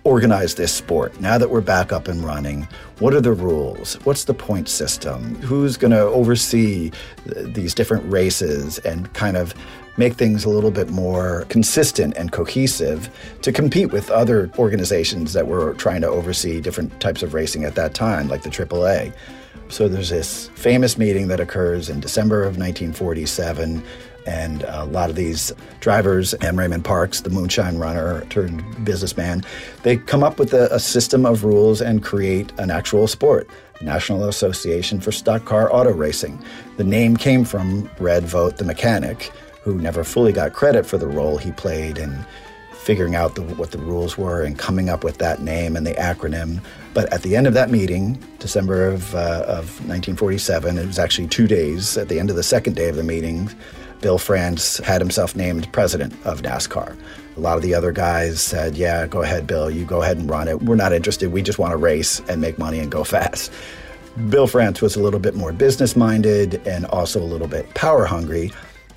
organize 0.04 0.56
this 0.56 0.74
sport 0.74 1.21
now 1.21 1.38
that 1.38 1.52
we're 1.52 1.62
back 1.62 1.93
up 1.93 2.08
and 2.08 2.24
running? 2.24 2.67
What 2.97 3.13
are 3.13 3.21
the 3.21 3.34
rules? 3.34 4.04
What's 4.04 4.24
the 4.24 4.34
point 4.34 4.67
system? 4.67 5.36
Who's 5.43 5.78
going 5.78 5.91
to 5.91 6.00
oversee 6.00 6.89
these 7.28 7.76
different 7.76 8.12
races 8.12 8.80
and 8.80 9.13
kind 9.13 9.38
of 9.38 9.54
make 9.95 10.15
things 10.15 10.43
a 10.43 10.50
little 10.50 10.71
bit 10.71 10.89
more 10.89 11.45
consistent 11.50 12.17
and 12.17 12.32
cohesive 12.32 13.12
to 13.43 13.52
compete 13.52 13.91
with 13.91 14.10
other 14.10 14.50
organizations 14.58 15.34
that 15.34 15.45
were 15.45 15.76
trying 15.76 16.02
to 16.02 16.08
oversee 16.08 16.62
different 16.62 17.00
types 17.00 17.21
of 17.21 17.36
racing 17.36 17.63
at 17.63 17.76
that 17.76 17.93
time, 17.93 18.28
like 18.28 18.41
the 18.41 18.50
AAA. 18.50 19.13
So 19.72 19.88
there's 19.88 20.10
this 20.10 20.50
famous 20.50 20.98
meeting 20.98 21.30
that 21.30 21.40
occurs 21.40 21.90
in 21.90 22.02
December 22.02 22.42
of 22.42 22.58
1947 22.58 23.82
and 24.28 24.64
a 24.64 24.84
lot 24.84 25.10
of 25.10 25.16
these 25.16 25.54
drivers 25.80 26.34
and 26.36 26.58
Raymond 26.58 26.84
Parks, 26.84 27.22
the 27.22 27.30
moonshine 27.30 27.78
runner 27.78 28.26
turned 28.26 28.86
businessman, 28.86 29.44
they 29.84 29.96
come 29.96 30.24
up 30.24 30.38
with 30.38 30.54
a, 30.54 30.72
a, 30.76 30.80
system 30.80 31.26
of 31.26 31.46
rules 31.46 31.82
and 31.82 32.04
create 32.04 32.52
an 32.60 32.70
actual 32.70 33.08
sport. 33.08 33.50
National 33.82 34.28
Association 34.28 35.00
for 35.00 35.12
Stock 35.12 35.46
Car 35.46 35.74
Auto 35.74 35.92
Racing. 35.92 36.44
The 36.78 36.84
name 36.84 37.18
came 37.18 37.46
from 37.46 37.90
Red 37.98 38.26
Vogt, 38.26 38.58
the 38.58 38.66
mechanic, 38.66 39.32
who 39.64 39.80
never 39.80 40.04
fully 40.04 40.34
got 40.34 40.54
credit 40.54 40.86
for 40.86 41.00
the 41.00 41.08
role 41.08 41.38
he 41.38 41.52
played 41.54 41.98
in 41.98 42.26
figuring 42.82 43.13
out 43.13 43.36
the, 43.36 43.44
what 43.44 43.72
the 43.72 43.78
rules 43.78 44.17
were 44.17 44.41
and 44.41 44.58
coming 44.58 44.89
up 44.89 45.04
with 45.04 45.20
that 45.20 45.41
name 45.41 45.76
and 45.76 45.86
the 45.86 45.94
acronym. 45.94 46.60
But 46.96 47.13
at 47.13 47.22
the 47.22 47.36
end 47.36 47.46
of 47.46 47.54
that 47.54 47.70
meeting, 47.70 48.22
December 48.39 48.88
of, 48.88 49.13
uh, 49.13 49.44
of 49.48 49.70
1947, 49.88 50.80
it 50.80 50.88
was 50.88 50.98
actually 50.98 51.28
two 51.28 51.48
days. 51.48 51.96
At 51.96 52.10
the 52.10 52.20
end 52.20 52.32
of 52.32 52.36
the 52.36 52.44
second 52.44 52.76
day 52.76 52.89
of 52.89 52.96
the 52.96 53.04
meeting, 53.04 53.52
Bill 54.02 54.17
France 54.17 54.78
had 54.78 55.00
himself 55.00 55.36
named 55.36 55.72
president 55.72 56.13
of 56.26 56.41
NASCAR. 56.41 56.98
A 57.38 57.39
lot 57.39 57.56
of 57.56 57.62
the 57.62 57.76
other 57.76 57.91
guys 57.91 58.41
said, 58.41 58.76
Yeah, 58.76 59.06
go 59.06 59.22
ahead, 59.22 59.46
Bill, 59.46 59.70
you 59.70 59.86
go 59.86 60.02
ahead 60.02 60.17
and 60.17 60.28
run 60.28 60.48
it. 60.48 60.63
We're 60.63 60.76
not 60.76 60.91
interested. 60.91 61.32
We 61.32 61.44
just 61.44 61.60
want 61.60 61.72
to 61.72 61.78
race 61.78 62.20
and 62.28 62.41
make 62.41 62.58
money 62.58 62.80
and 62.80 62.91
go 62.91 63.04
fast. 63.15 63.52
Bill 64.30 64.48
France 64.48 64.82
was 64.82 64.96
a 64.96 65.02
little 65.02 65.20
bit 65.20 65.36
more 65.36 65.54
business 65.54 65.96
minded 65.96 66.65
and 66.67 66.86
also 66.88 67.22
a 67.22 67.24
little 67.24 67.48
bit 67.48 67.72
power 67.76 68.06
hungry 68.06 68.52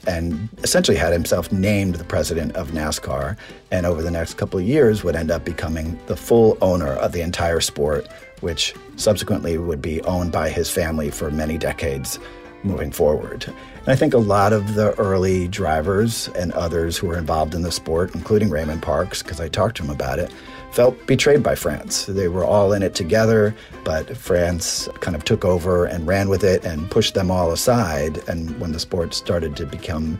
and 0.07 0.49
essentially 0.63 0.97
had 0.97 1.13
himself 1.13 1.51
named 1.53 1.97
the 1.97 2.05
president 2.05 2.55
of 2.57 2.71
NASCAR, 2.71 3.37
and 3.71 3.87
over 3.87 4.03
the 4.03 4.11
next 4.11 4.35
couple 4.35 4.59
of 4.59 4.67
years 4.67 5.05
would 5.05 5.17
end 5.17 5.31
up 5.31 5.45
becoming 5.45 5.99
the 6.07 6.17
full 6.17 6.59
owner 6.61 6.93
of 6.95 7.13
the 7.13 7.23
entire 7.23 7.61
sport, 7.61 8.07
which 8.41 8.75
subsequently 8.97 9.59
would 9.59 9.83
be 9.83 10.03
owned 10.03 10.33
by 10.33 10.51
his 10.51 10.71
family 10.71 11.11
for 11.11 11.31
many 11.31 11.59
decades 11.59 12.19
moving 12.63 12.91
forward. 12.91 13.45
And 13.47 13.89
I 13.89 13.97
think 13.97 14.15
a 14.15 14.19
lot 14.19 14.53
of 14.53 14.75
the 14.75 14.95
early 14.95 15.49
drivers 15.49 16.29
and 16.29 16.53
others 16.53 16.97
who 16.97 17.09
were 17.09 17.19
involved 17.19 17.55
in 17.55 17.63
the 17.63 17.73
sport, 17.73 18.15
including 18.15 18.51
Raymond 18.51 18.83
Parks, 18.83 19.23
because 19.23 19.41
I 19.41 19.49
talked 19.49 19.77
to 19.77 19.83
him 19.83 19.91
about 19.91 20.19
it, 20.19 20.33
felt 20.75 21.07
betrayed 21.07 21.41
by 21.41 21.55
France. 21.55 22.07
They 22.07 22.27
were 22.27 22.45
all 22.45 22.73
in 22.73 22.83
it 22.83 22.97
together, 22.97 23.55
but 23.85 24.17
France 24.17 24.89
kind 24.99 25.15
of 25.15 25.25
took 25.25 25.45
over 25.45 25.85
and 25.85 26.05
ran 26.05 26.29
with 26.29 26.43
it 26.43 26.65
and 26.65 26.91
pushed 26.91 27.15
them 27.15 27.31
all 27.31 27.53
aside. 27.53 28.19
And 28.27 28.59
when 28.59 28.73
the 28.73 28.81
sport 28.81 29.15
started 29.15 29.55
to 29.57 29.67
become 29.67 30.19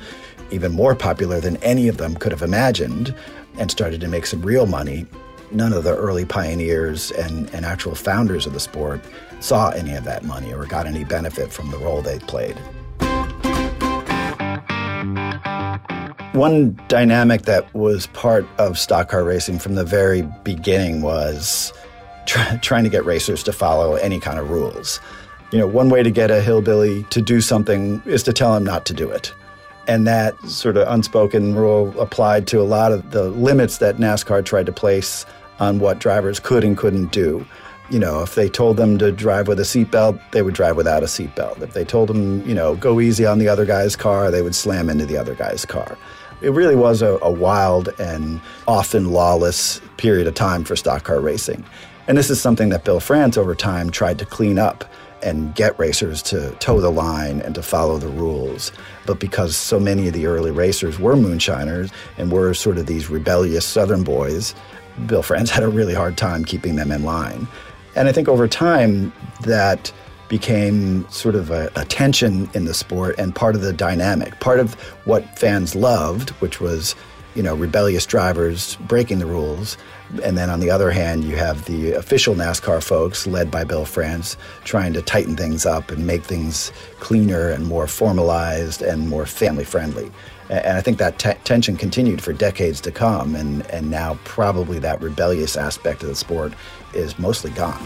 even 0.53 0.71
more 0.71 0.95
popular 0.95 1.41
than 1.41 1.57
any 1.57 1.89
of 1.89 1.97
them 1.97 2.15
could 2.15 2.31
have 2.31 2.43
imagined 2.43 3.13
and 3.59 3.69
started 3.69 4.01
to 4.03 4.07
make 4.07 4.27
some 4.27 4.43
real 4.43 4.67
money, 4.67 5.07
none 5.51 5.73
of 5.73 5.83
the 5.83 5.97
early 5.97 6.25
pioneers 6.25 7.11
and, 7.11 7.53
and 7.53 7.67
actual 7.67 7.97
founders 7.97 8.47
of 8.47 8.53
the 8.53 8.61
sport 8.61 9.01
saw 9.41 9.71
any 9.71 9.95
of 9.95 10.05
that 10.05 10.23
money 10.23 10.55
or 10.55 10.67
got 10.67 10.87
any 10.87 11.03
benefit 11.03 11.53
from 11.53 11.69
the 11.73 11.79
role 11.79 12.01
they 12.01 12.21
played. 12.21 12.57
One 16.33 16.79
dynamic 16.89 17.43
that 17.43 17.73
was 17.75 18.09
part 18.09 18.47
of 18.59 18.79
stock 18.79 19.09
car 19.09 19.25
racing 19.25 19.59
from 19.61 19.77
the 19.77 19.85
very 19.85 20.23
beginning 20.43 21.03
was 21.03 21.73
try, 22.27 22.57
trying 22.57 22.85
to 22.85 22.91
get 22.91 23.05
racers 23.05 23.43
to 23.45 23.53
follow 23.53 23.95
any 23.95 24.19
kind 24.19 24.39
of 24.39 24.51
rules. 24.51 25.01
You 25.53 25.59
know, 25.59 25.67
one 25.67 25.91
way 25.91 26.03
to 26.03 26.11
get 26.11 26.31
a 26.31 26.41
hillbilly 26.41 27.05
to 27.11 27.23
do 27.23 27.41
something 27.41 28.03
is 28.05 28.23
to 28.25 28.33
tell 28.33 28.57
him 28.57 28.65
not 28.65 28.85
to 28.87 28.95
do 28.95 29.11
it. 29.11 29.33
And 29.87 30.07
that 30.07 30.41
sort 30.49 30.77
of 30.77 30.89
unspoken 30.89 31.55
rule 31.55 31.99
applied 32.01 32.47
to 32.49 32.61
a 32.61 32.65
lot 32.65 32.91
of 32.91 33.11
the 33.11 33.29
limits 33.31 33.79
that 33.79 33.99
NASCAR 33.99 34.45
tried 34.45 34.67
to 34.67 34.73
place 34.73 35.27
on 35.61 35.79
what 35.79 35.99
drivers 35.99 36.41
could 36.41 36.65
and 36.65 36.77
couldn't 36.77 37.13
do. 37.13 37.47
You 37.91 37.99
know, 37.99 38.23
if 38.23 38.35
they 38.35 38.49
told 38.49 38.79
them 38.79 38.97
to 38.99 39.13
drive 39.13 39.47
with 39.47 39.61
a 39.61 39.65
seatbelt, 39.65 40.19
they 40.31 40.41
would 40.41 40.55
drive 40.55 40.77
without 40.77 41.03
a 41.03 41.07
seatbelt. 41.07 41.61
If 41.61 41.75
they 41.75 41.85
told 41.85 42.09
them, 42.09 42.47
you 42.49 42.55
know, 42.55 42.77
go 42.77 42.99
easy 42.99 43.27
on 43.27 43.39
the 43.39 43.49
other 43.49 43.67
guy's 43.67 43.95
car, 43.95 44.31
they 44.31 44.41
would 44.41 44.55
slam 44.55 44.89
into 44.89 45.05
the 45.05 45.19
other 45.19 45.35
guy's 45.35 45.67
car. 45.67 45.99
It 46.41 46.51
really 46.51 46.77
was 46.77 47.03
a, 47.03 47.19
a 47.21 47.31
wild 47.31 47.89
and 48.01 48.41
often 48.67 49.11
lawless 49.11 49.81
period 49.99 50.27
of 50.27 50.35
time 50.35 50.65
for 50.65 50.77
stock 50.77 51.05
car 51.05 51.21
racing. 51.21 51.65
And 52.07 52.19
this 52.19 52.31
is 52.31 52.41
something 52.41 52.71
that 52.71 52.85
Bill 52.85 53.01
France 53.01 53.37
over 53.37 53.55
time 53.55 53.91
tried 53.91 54.19
to 54.19 54.27
clean 54.27 54.59
up 54.59 54.85
and 55.23 55.55
get 55.55 55.79
racers 55.79 56.23
to 56.23 56.51
toe 56.61 56.81
the 56.81 56.91
line 56.91 57.41
and 57.41 57.55
to 57.55 57.63
follow 57.63 57.97
the 57.97 58.09
rules. 58.09 58.73
But 59.07 59.21
because 59.21 59.57
so 59.57 59.81
many 59.81 60.07
of 60.07 60.13
the 60.13 60.27
early 60.27 60.51
racers 60.51 60.99
were 60.99 61.17
moonshiners 61.17 61.91
and 62.19 62.31
were 62.31 62.53
sort 62.53 62.77
of 62.77 62.87
these 62.87 63.09
rebellious 63.09 63.65
Southern 63.65 64.05
boys, 64.05 64.55
Bill 65.07 65.23
France 65.23 65.51
had 65.51 65.63
a 65.63 65.69
really 65.69 65.95
hard 65.95 66.19
time 66.19 66.45
keeping 66.45 66.77
them 66.77 66.93
in 66.93 67.05
line. 67.05 67.49
And 67.97 68.09
I 68.09 68.13
think 68.13 68.29
over 68.29 68.49
time, 68.49 69.13
that 69.43 69.93
became 70.29 71.09
sort 71.11 71.35
of 71.35 71.51
a, 71.51 71.71
a, 71.77 71.85
tension 71.85 72.49
in 72.55 72.65
the 72.65 72.75
sport 72.75 73.15
and 73.19 73.35
part 73.35 73.55
of 73.55 73.61
the 73.61 73.73
dynamic. 73.73 74.41
Part 74.41 74.59
of 74.59 74.75
what 75.05 75.39
fans 75.39 75.75
loved, 75.75 76.31
which 76.41 76.61
was, 76.61 76.95
you 77.35 77.43
know, 77.43 77.55
rebellious 77.55 78.07
drivers 78.07 78.77
breaking 78.77 79.19
the 79.19 79.27
rules. 79.27 79.77
And 80.23 80.39
then 80.39 80.49
on 80.49 80.61
the 80.61 80.71
other 80.71 80.91
hand, 80.91 81.25
you 81.25 81.37
have 81.37 81.67
the 81.67 81.93
official 81.93 82.35
NASCAR 82.35 82.83
folks 82.83 83.27
led 83.27 83.51
by 83.51 83.65
Bill 83.65 83.85
France 83.85 84.37
trying 84.65 84.93
to 84.95 85.03
tighten 85.03 85.37
things 85.37 85.67
up 85.67 85.91
and 85.91 86.07
make 86.07 86.25
things 86.25 86.73
cleaner 87.01 87.51
and 87.51 87.67
more 87.67 87.87
formalized 87.87 88.81
and 88.81 89.09
more 89.09 89.27
family 89.27 89.65
friendly. 89.65 90.11
And 90.63 90.77
I 90.77 90.81
think 90.81 90.99
that 90.99 91.19
tension 91.45 91.77
continued 91.77 92.23
for 92.23 92.33
decades 92.33 92.81
to 92.83 92.93
come, 92.93 93.35
and, 93.35 93.67
and 93.71 93.91
now 93.91 94.19
probably 94.25 94.79
that 94.81 95.01
rebellious 95.01 95.57
aspect 95.57 96.03
of 96.03 96.09
the 96.09 96.15
sport 96.15 96.53
is 96.93 97.19
mostly 97.19 97.51
gone. 97.51 97.81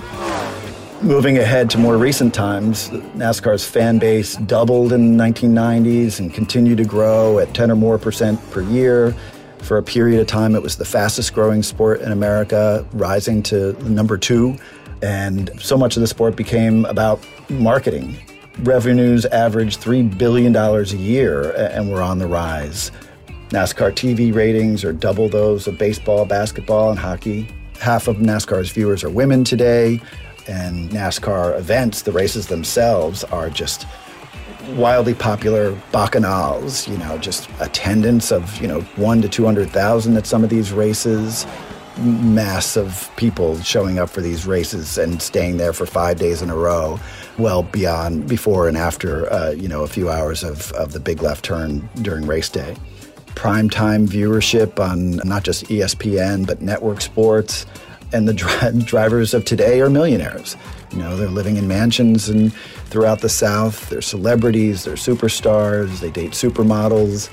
Moving 1.00 1.38
ahead 1.38 1.70
to 1.70 1.78
more 1.78 1.96
recent 1.96 2.34
times, 2.34 2.88
NASCAR's 2.88 3.64
fan 3.64 3.98
base 3.98 4.34
doubled 4.36 4.92
in 4.92 5.16
the 5.16 5.24
1990s 5.24 6.18
and 6.18 6.34
continued 6.34 6.78
to 6.78 6.84
grow 6.84 7.38
at 7.38 7.54
10 7.54 7.70
or 7.70 7.76
more 7.76 7.98
percent 7.98 8.38
per 8.50 8.62
year. 8.62 9.14
For 9.62 9.78
a 9.78 9.82
period 9.82 10.20
of 10.20 10.26
time, 10.26 10.54
it 10.54 10.62
was 10.62 10.76
the 10.76 10.84
fastest 10.84 11.34
growing 11.34 11.62
sport 11.62 12.00
in 12.00 12.10
America, 12.10 12.84
rising 12.92 13.42
to 13.44 13.72
number 13.88 14.18
two. 14.18 14.56
And 15.00 15.50
so 15.60 15.76
much 15.76 15.96
of 15.96 16.00
the 16.00 16.08
sport 16.08 16.34
became 16.34 16.84
about 16.86 17.24
marketing 17.48 18.18
revenues 18.60 19.24
average 19.26 19.76
$3 19.76 20.16
billion 20.18 20.54
a 20.54 20.82
year 20.84 21.52
and 21.52 21.90
we're 21.90 22.02
on 22.02 22.18
the 22.18 22.26
rise. 22.26 22.90
NASCAR 23.50 23.92
TV 23.92 24.34
ratings 24.34 24.84
are 24.84 24.92
double 24.92 25.28
those 25.28 25.66
of 25.66 25.78
baseball, 25.78 26.26
basketball, 26.26 26.90
and 26.90 26.98
hockey. 26.98 27.48
Half 27.80 28.08
of 28.08 28.16
NASCAR's 28.16 28.70
viewers 28.70 29.02
are 29.04 29.08
women 29.10 29.44
today, 29.44 30.02
and 30.48 30.90
NASCAR 30.90 31.56
events, 31.56 32.02
the 32.02 32.12
races 32.12 32.48
themselves, 32.48 33.24
are 33.24 33.48
just 33.48 33.86
wildly 34.72 35.14
popular 35.14 35.72
bacchanals, 35.92 36.86
you 36.88 36.98
know, 36.98 37.16
just 37.16 37.48
attendance 37.60 38.30
of, 38.30 38.60
you 38.60 38.68
know, 38.68 38.80
one 38.96 39.22
to 39.22 39.28
200,000 39.28 40.16
at 40.16 40.26
some 40.26 40.44
of 40.44 40.50
these 40.50 40.72
races, 40.72 41.46
mass 41.96 42.76
of 42.76 43.10
people 43.16 43.58
showing 43.60 43.98
up 43.98 44.10
for 44.10 44.20
these 44.20 44.46
races 44.46 44.98
and 44.98 45.22
staying 45.22 45.56
there 45.56 45.72
for 45.72 45.86
five 45.86 46.18
days 46.18 46.42
in 46.42 46.50
a 46.50 46.56
row 46.56 47.00
well 47.38 47.62
beyond 47.62 48.28
before 48.28 48.68
and 48.68 48.76
after, 48.76 49.32
uh, 49.32 49.50
you 49.50 49.68
know, 49.68 49.84
a 49.84 49.88
few 49.88 50.10
hours 50.10 50.42
of, 50.42 50.72
of 50.72 50.92
the 50.92 51.00
big 51.00 51.22
left 51.22 51.44
turn 51.44 51.88
during 52.02 52.26
race 52.26 52.48
day. 52.48 52.76
Prime 53.34 53.70
time 53.70 54.06
viewership 54.06 54.78
on 54.80 55.16
not 55.28 55.44
just 55.44 55.66
ESPN, 55.66 56.46
but 56.46 56.60
network 56.60 57.00
sports. 57.00 57.66
And 58.12 58.26
the 58.26 58.34
dri- 58.34 58.82
drivers 58.84 59.34
of 59.34 59.44
today 59.44 59.80
are 59.80 59.88
millionaires. 59.90 60.56
You 60.90 60.98
know, 60.98 61.16
they're 61.16 61.28
living 61.28 61.56
in 61.56 61.68
mansions 61.68 62.28
and 62.28 62.52
throughout 62.86 63.20
the 63.20 63.28
South. 63.28 63.88
They're 63.90 64.00
celebrities, 64.00 64.84
they're 64.84 64.94
superstars, 64.94 66.00
they 66.00 66.10
date 66.10 66.32
supermodels, 66.32 67.28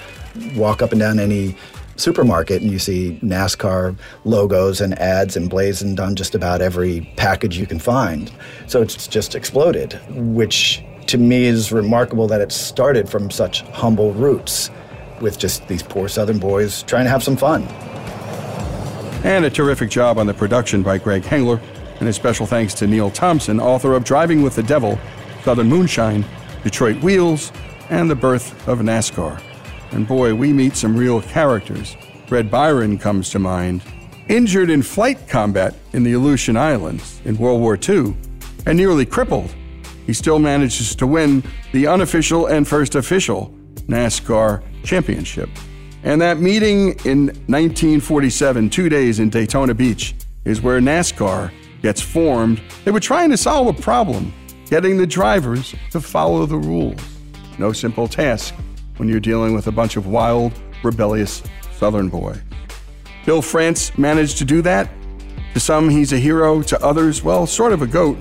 walk 0.56 0.82
up 0.82 0.91
and 0.91 0.99
down 0.99 1.20
any 1.20 1.56
supermarket 1.96 2.62
and 2.62 2.72
you 2.72 2.80
see 2.80 3.20
NASCAR 3.22 3.98
logos 4.24 4.82
and 4.82 4.98
ads 5.00 5.38
emblazoned 5.38 6.00
on 6.00 6.16
just 6.16 6.36
about 6.36 6.62
every 6.62 7.12
package 7.16 7.58
you 7.58 7.66
can 7.66 7.80
find. 7.80 8.32
So 8.68 8.82
it's 8.82 9.08
just 9.08 9.36
exploded, 9.36 10.00
which 10.10 10.84
to 11.08 11.18
me 11.18 11.46
is 11.46 11.72
remarkable 11.72 12.28
that 12.28 12.41
it 12.41 12.52
started 12.52 13.08
from 13.08 13.30
such 13.30 13.62
humble 13.62 14.14
roots 14.14 14.72
with 15.22 15.38
just 15.38 15.68
these 15.68 15.84
poor 15.84 16.08
Southern 16.08 16.39
boys 16.39 16.84
trying 16.84 17.06
to 17.06 17.10
have 17.10 17.24
some 17.24 17.38
fun. 17.38 17.64
And 19.24 19.46
a 19.46 19.50
terrific 19.50 19.89
job 19.89 20.18
on 20.18 20.28
the 20.28 20.34
production 20.34 20.84
by 20.84 20.98
Greg 20.98 21.24
Hengler, 21.24 21.62
and 22.00 22.10
a 22.10 22.14
special 22.14 22.46
thanks 22.46 22.74
to 22.76 22.88
Neal 22.88 23.10
Thompson, 23.10 23.60
author 23.60 23.93
of 23.93 24.04
Driving 24.04 24.41
with 24.41 24.56
the 24.56 24.64
Devil, 24.64 25.00
Southern 25.43 25.70
Moonshine, 25.70 26.26
Detroit 26.64 27.02
Wheels, 27.02 27.52
and 27.89 28.10
The 28.10 28.16
Birth 28.16 28.68
of 28.68 28.80
NASCAR. 28.80 29.41
And 29.96 30.06
boy, 30.06 30.36
we 30.36 30.52
meet 30.52 30.76
some 30.76 30.98
real 30.98 31.22
characters. 31.22 31.96
Red 32.30 32.52
Byron 32.52 32.98
comes 32.98 33.30
to 33.30 33.39
mind. 33.39 33.82
Injured 34.28 34.70
in 34.70 34.84
flight 34.84 35.30
combat 35.30 35.74
in 35.93 36.04
the 36.04 36.12
Aleutian 36.12 36.58
Islands 36.58 37.22
in 37.24 37.38
World 37.38 37.62
War 37.62 37.80
II 37.82 38.14
and 38.66 38.78
nearly 38.78 39.06
crippled, 39.06 39.56
he 40.06 40.12
still 40.12 40.38
manages 40.38 40.96
to 40.98 41.08
win 41.08 41.41
the 41.72 41.88
unofficial 41.88 42.48
and 42.48 42.68
first 42.68 42.96
official 42.96 43.56
NASCAR 43.88 44.62
championship. 44.84 45.50
And 46.04 46.22
that 46.22 46.39
meeting 46.39 46.89
in 47.06 47.28
1947, 47.48 48.70
two 48.70 48.89
days 48.89 49.20
in 49.20 49.30
Daytona 49.30 49.74
Beach, 49.74 50.14
is 50.43 50.62
where 50.62 50.82
NASCAR 50.82 51.52
gets 51.82 52.02
formed. 52.02 52.62
They 52.84 52.91
were 52.91 53.00
trying 53.00 53.30
to 53.30 53.38
solve 53.38 53.68
a 53.68 53.82
problem, 53.82 54.34
getting 54.66 54.98
the 54.98 55.08
drivers 55.08 55.74
to 55.91 56.02
follow 56.02 56.46
the 56.46 56.58
rules. 56.58 57.00
No 57.58 57.72
simple 57.72 58.10
task 58.10 58.54
when 58.98 59.10
you're 59.10 59.20
dealing 59.20 59.54
with 59.54 59.68
a 59.68 59.72
bunch 59.72 59.98
of 59.98 60.08
wild, 60.08 60.54
rebellious 60.84 61.43
Southern 61.78 62.10
boys. 62.10 62.41
Bill 63.26 63.41
France 63.41 63.98
managed 63.98 64.38
to 64.38 64.46
do 64.46 64.62
that. 64.62 64.89
To 65.54 65.60
some, 65.60 65.89
he's 65.89 66.14
a 66.14 66.18
hero. 66.18 66.62
To 66.62 66.84
others, 66.84 67.24
well, 67.24 67.48
sort 67.48 67.74
of 67.74 67.82
a 67.82 67.88
goat. 67.88 68.18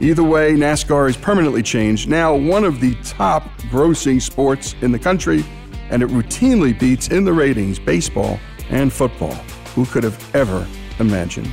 Either 0.00 0.24
way, 0.24 0.54
NASCAR 0.54 1.08
is 1.08 1.16
permanently 1.16 1.62
changed. 1.62 2.08
Now, 2.08 2.34
one 2.34 2.64
of 2.64 2.80
the 2.80 2.94
top 3.02 3.44
grossing 3.70 4.20
sports 4.20 4.74
in 4.80 4.92
the 4.92 4.98
country, 4.98 5.44
and 5.90 6.02
it 6.02 6.08
routinely 6.08 6.78
beats 6.78 7.08
in 7.08 7.24
the 7.24 7.32
ratings 7.32 7.78
baseball 7.78 8.40
and 8.70 8.92
football. 8.92 9.34
Who 9.74 9.84
could 9.84 10.04
have 10.04 10.34
ever 10.34 10.66
imagined? 10.98 11.52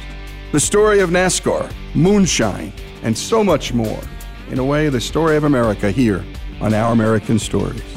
The 0.54 0.60
story 0.62 1.02
of 1.02 1.10
NASCAR, 1.10 1.72
moonshine, 1.94 2.72
and 3.04 3.18
so 3.18 3.44
much 3.44 3.74
more. 3.74 4.00
In 4.50 4.60
a 4.60 4.66
way, 4.66 4.88
the 4.88 5.02
story 5.02 5.36
of 5.36 5.44
America 5.44 5.92
here 5.92 6.24
on 6.62 6.74
Our 6.74 6.94
American 6.94 7.38
Stories. 7.38 7.97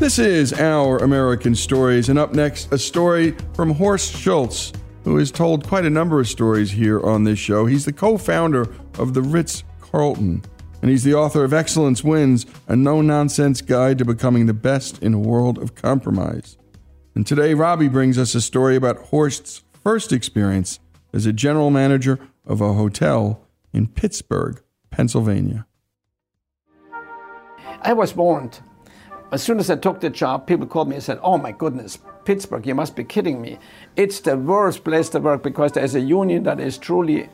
This 0.00 0.18
is 0.18 0.54
Our 0.54 0.96
American 0.96 1.54
Stories, 1.54 2.08
and 2.08 2.18
up 2.18 2.32
next, 2.32 2.72
a 2.72 2.78
story 2.78 3.36
from 3.52 3.74
Horst 3.74 4.16
Schulze, 4.16 4.72
who 5.04 5.18
has 5.18 5.30
told 5.30 5.68
quite 5.68 5.84
a 5.84 5.90
number 5.90 6.18
of 6.18 6.26
stories 6.26 6.70
here 6.70 7.02
on 7.02 7.24
this 7.24 7.38
show. 7.38 7.66
He's 7.66 7.84
the 7.84 7.92
co 7.92 8.16
founder 8.16 8.62
of 8.98 9.12
the 9.12 9.20
Ritz 9.20 9.62
Carlton, 9.78 10.42
and 10.80 10.90
he's 10.90 11.04
the 11.04 11.12
author 11.12 11.44
of 11.44 11.52
Excellence 11.52 12.02
Wins, 12.02 12.46
a 12.66 12.74
no 12.74 13.02
nonsense 13.02 13.60
guide 13.60 13.98
to 13.98 14.06
becoming 14.06 14.46
the 14.46 14.54
best 14.54 15.02
in 15.02 15.12
a 15.12 15.18
world 15.18 15.58
of 15.58 15.74
compromise. 15.74 16.56
And 17.14 17.26
today, 17.26 17.52
Robbie 17.52 17.88
brings 17.88 18.16
us 18.16 18.34
a 18.34 18.40
story 18.40 18.76
about 18.76 19.10
Horst's 19.10 19.64
first 19.84 20.14
experience 20.14 20.80
as 21.12 21.26
a 21.26 21.32
general 21.32 21.68
manager 21.68 22.18
of 22.46 22.62
a 22.62 22.72
hotel 22.72 23.46
in 23.74 23.86
Pittsburgh, 23.86 24.62
Pennsylvania. 24.88 25.66
I 27.82 27.92
was 27.92 28.16
warned 28.16 28.60
as 29.32 29.42
soon 29.42 29.58
as 29.60 29.70
I 29.70 29.76
took 29.76 30.00
the 30.00 30.10
job, 30.10 30.46
people 30.46 30.66
called 30.66 30.88
me 30.88 30.96
and 30.96 31.04
said, 31.04 31.18
Oh 31.22 31.38
my 31.38 31.52
goodness, 31.52 31.98
Pittsburgh, 32.24 32.66
you 32.66 32.74
must 32.74 32.96
be 32.96 33.04
kidding 33.04 33.40
me. 33.40 33.58
It's 33.96 34.20
the 34.20 34.36
worst 34.36 34.84
place 34.84 35.08
to 35.10 35.20
work 35.20 35.42
because 35.42 35.72
there's 35.72 35.94
a 35.94 36.00
union 36.00 36.42
that 36.44 36.58
is 36.58 36.78
truly 36.78 37.28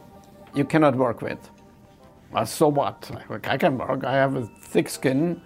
you 0.55 0.64
cannot 0.64 0.97
work 0.97 1.22
with. 1.22 1.38
Well, 2.32 2.47
so 2.47 2.68
what? 2.68 3.11
I 3.44 3.57
can 3.57 3.78
work, 3.78 4.05
I 4.05 4.12
have 4.12 4.36
a 4.36 4.47
thick 4.47 4.88
skin. 4.88 5.40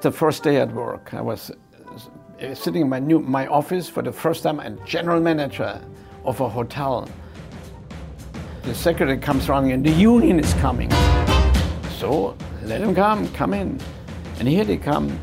The 0.00 0.10
first 0.10 0.42
day 0.42 0.56
at 0.56 0.72
work, 0.72 1.14
I 1.14 1.20
was 1.20 1.52
uh, 2.40 2.54
sitting 2.54 2.82
in 2.82 2.88
my, 2.88 2.98
new, 2.98 3.20
my 3.20 3.46
office 3.46 3.88
for 3.88 4.02
the 4.02 4.10
first 4.10 4.42
time 4.42 4.58
and 4.58 4.84
general 4.84 5.20
manager 5.20 5.80
of 6.24 6.40
a 6.40 6.48
hotel. 6.48 7.08
The 8.62 8.74
secretary 8.74 9.18
comes 9.18 9.48
running 9.48 9.72
and 9.72 9.84
the 9.84 9.90
union 9.90 10.40
is 10.40 10.52
coming. 10.54 10.90
So 11.98 12.36
let 12.64 12.80
him 12.80 12.94
come, 12.94 13.28
come 13.32 13.54
in. 13.54 13.80
And 14.38 14.48
here 14.48 14.64
they 14.64 14.76
come 14.76 15.18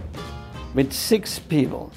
with 0.74 0.94
six 0.94 1.40
people. 1.40 1.92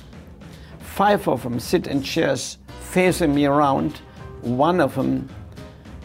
Five 0.80 1.28
of 1.28 1.42
them 1.42 1.60
sit 1.60 1.86
in 1.86 2.02
chairs 2.02 2.58
facing 2.80 3.34
me 3.34 3.46
around, 3.46 4.00
one 4.42 4.80
of 4.80 4.94
them 4.94 5.28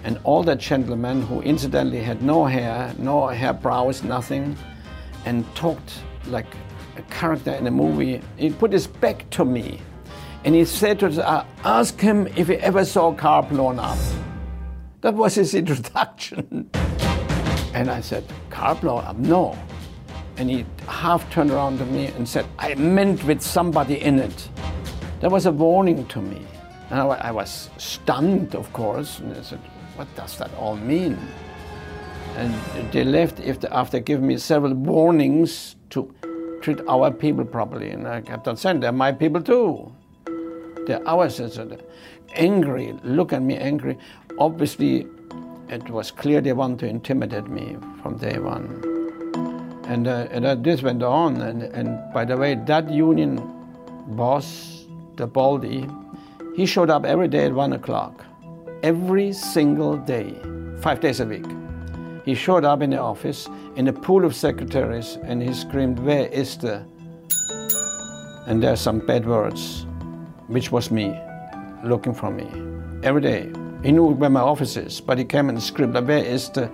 an 0.03 0.19
older 0.23 0.55
gentleman 0.55 1.21
who 1.23 1.41
incidentally 1.41 1.99
had 1.99 2.21
no 2.21 2.45
hair, 2.45 2.93
no 2.97 3.27
hair 3.27 3.51
brows, 3.51 4.03
nothing, 4.03 4.55
and 5.25 5.43
talked 5.53 5.99
like 6.27 6.45
a 6.95 7.01
character 7.03 7.51
in 7.51 7.67
a 7.67 7.71
movie. 7.71 8.21
He 8.37 8.49
put 8.49 8.71
his 8.71 8.87
back 8.87 9.29
to 9.31 9.43
me. 9.43 9.81
And 10.45 10.55
he 10.55 10.63
said 10.63 10.99
to 10.99 11.07
us, 11.07 11.17
uh, 11.17 11.45
ask 11.65 11.99
him 11.99 12.27
if 12.37 12.47
he 12.47 12.55
ever 12.55 12.85
saw 12.85 13.11
a 13.11 13.15
car 13.15 13.43
blown 13.43 13.79
up. 13.79 13.97
That 15.01 15.13
was 15.13 15.35
his 15.35 15.53
introduction. 15.61 16.69
and 17.73 17.89
I 17.89 17.99
said, 17.99 18.23
car 18.49 18.75
blown 18.75 19.03
up? 19.03 19.17
No. 19.17 19.57
And 20.37 20.49
he 20.49 20.65
half 20.87 21.29
turned 21.31 21.51
around 21.51 21.79
to 21.79 21.85
me 21.85 22.07
and 22.07 22.27
said, 22.29 22.45
I 22.59 22.75
meant 22.75 23.23
with 23.23 23.41
somebody 23.41 24.01
in 24.01 24.19
it. 24.19 24.49
That 25.21 25.31
was 25.31 25.47
a 25.47 25.51
warning 25.51 26.05
to 26.07 26.21
me. 26.21 26.41
And 26.89 26.99
I, 26.99 27.31
was 27.31 27.69
stunned, 27.77 28.55
of 28.55 28.71
course, 28.71 29.19
and 29.19 29.35
I 29.35 29.41
said, 29.41 29.59
what 29.95 30.07
does 30.15 30.37
that 30.37 30.53
all 30.55 30.77
mean? 30.77 31.17
And 32.35 32.53
they 32.91 33.03
left 33.03 33.39
after, 33.71 33.99
giving 33.99 34.27
me 34.27 34.37
several 34.37 34.73
warnings 34.75 35.75
to 35.89 36.13
treat 36.61 36.79
our 36.87 37.11
people 37.11 37.43
properly. 37.43 37.89
And 37.89 38.07
I 38.07 38.21
kept 38.21 38.47
on 38.47 38.57
saying, 38.57 38.79
they're 38.79 38.91
my 38.91 39.11
people 39.11 39.41
too. 39.41 39.91
They're 40.85 41.05
ours. 41.07 41.39
And 41.39 41.71
they're 41.71 41.79
angry, 42.35 42.93
look 43.03 43.33
at 43.33 43.41
me 43.41 43.57
angry. 43.57 43.97
Obviously, 44.37 45.07
it 45.67 45.89
was 45.89 46.11
clear 46.11 46.41
they 46.41 46.53
wanted 46.53 46.79
to 46.79 46.87
intimidate 46.87 47.47
me 47.47 47.75
from 48.01 48.17
day 48.17 48.37
one. 48.37 48.96
And, 49.87 50.07
uh, 50.07 50.27
and 50.31 50.45
uh, 50.45 50.55
this 50.55 50.83
went 50.83 51.01
on. 51.01 51.41
And, 51.41 51.63
and 51.63 52.13
by 52.13 52.25
the 52.25 52.35
way, 52.37 52.55
that 52.65 52.89
union 52.91 53.41
boss, 54.09 54.85
the 55.15 55.25
Baldy, 55.25 55.87
he 56.55 56.65
showed 56.65 56.89
up 56.89 57.05
every 57.05 57.27
day 57.27 57.45
at 57.45 57.53
one 57.53 57.73
o'clock, 57.73 58.25
every 58.83 59.31
single 59.31 59.97
day, 59.97 60.35
five 60.81 60.99
days 60.99 61.19
a 61.19 61.25
week. 61.25 61.45
He 62.25 62.35
showed 62.35 62.65
up 62.65 62.81
in 62.81 62.89
the 62.89 62.99
office 62.99 63.47
in 63.77 63.87
a 63.87 63.93
pool 63.93 64.25
of 64.25 64.35
secretaries 64.35 65.17
and 65.23 65.41
he 65.41 65.53
screamed, 65.53 65.99
Where 65.99 66.27
is 66.27 66.57
the. 66.57 66.83
And 68.45 68.61
there's 68.61 68.81
some 68.81 68.99
bad 68.99 69.25
words, 69.25 69.85
which 70.47 70.71
was 70.71 70.91
me, 70.91 71.17
looking 71.83 72.13
for 72.13 72.29
me 72.29 72.47
every 73.03 73.21
day. 73.21 73.51
He 73.83 73.91
knew 73.91 74.07
where 74.07 74.29
my 74.29 74.41
office 74.41 74.75
is, 74.75 74.99
but 74.99 75.17
he 75.17 75.23
came 75.23 75.47
and 75.47 75.61
screamed, 75.63 75.93
Where 75.93 76.17
is 76.23 76.49
the. 76.49 76.69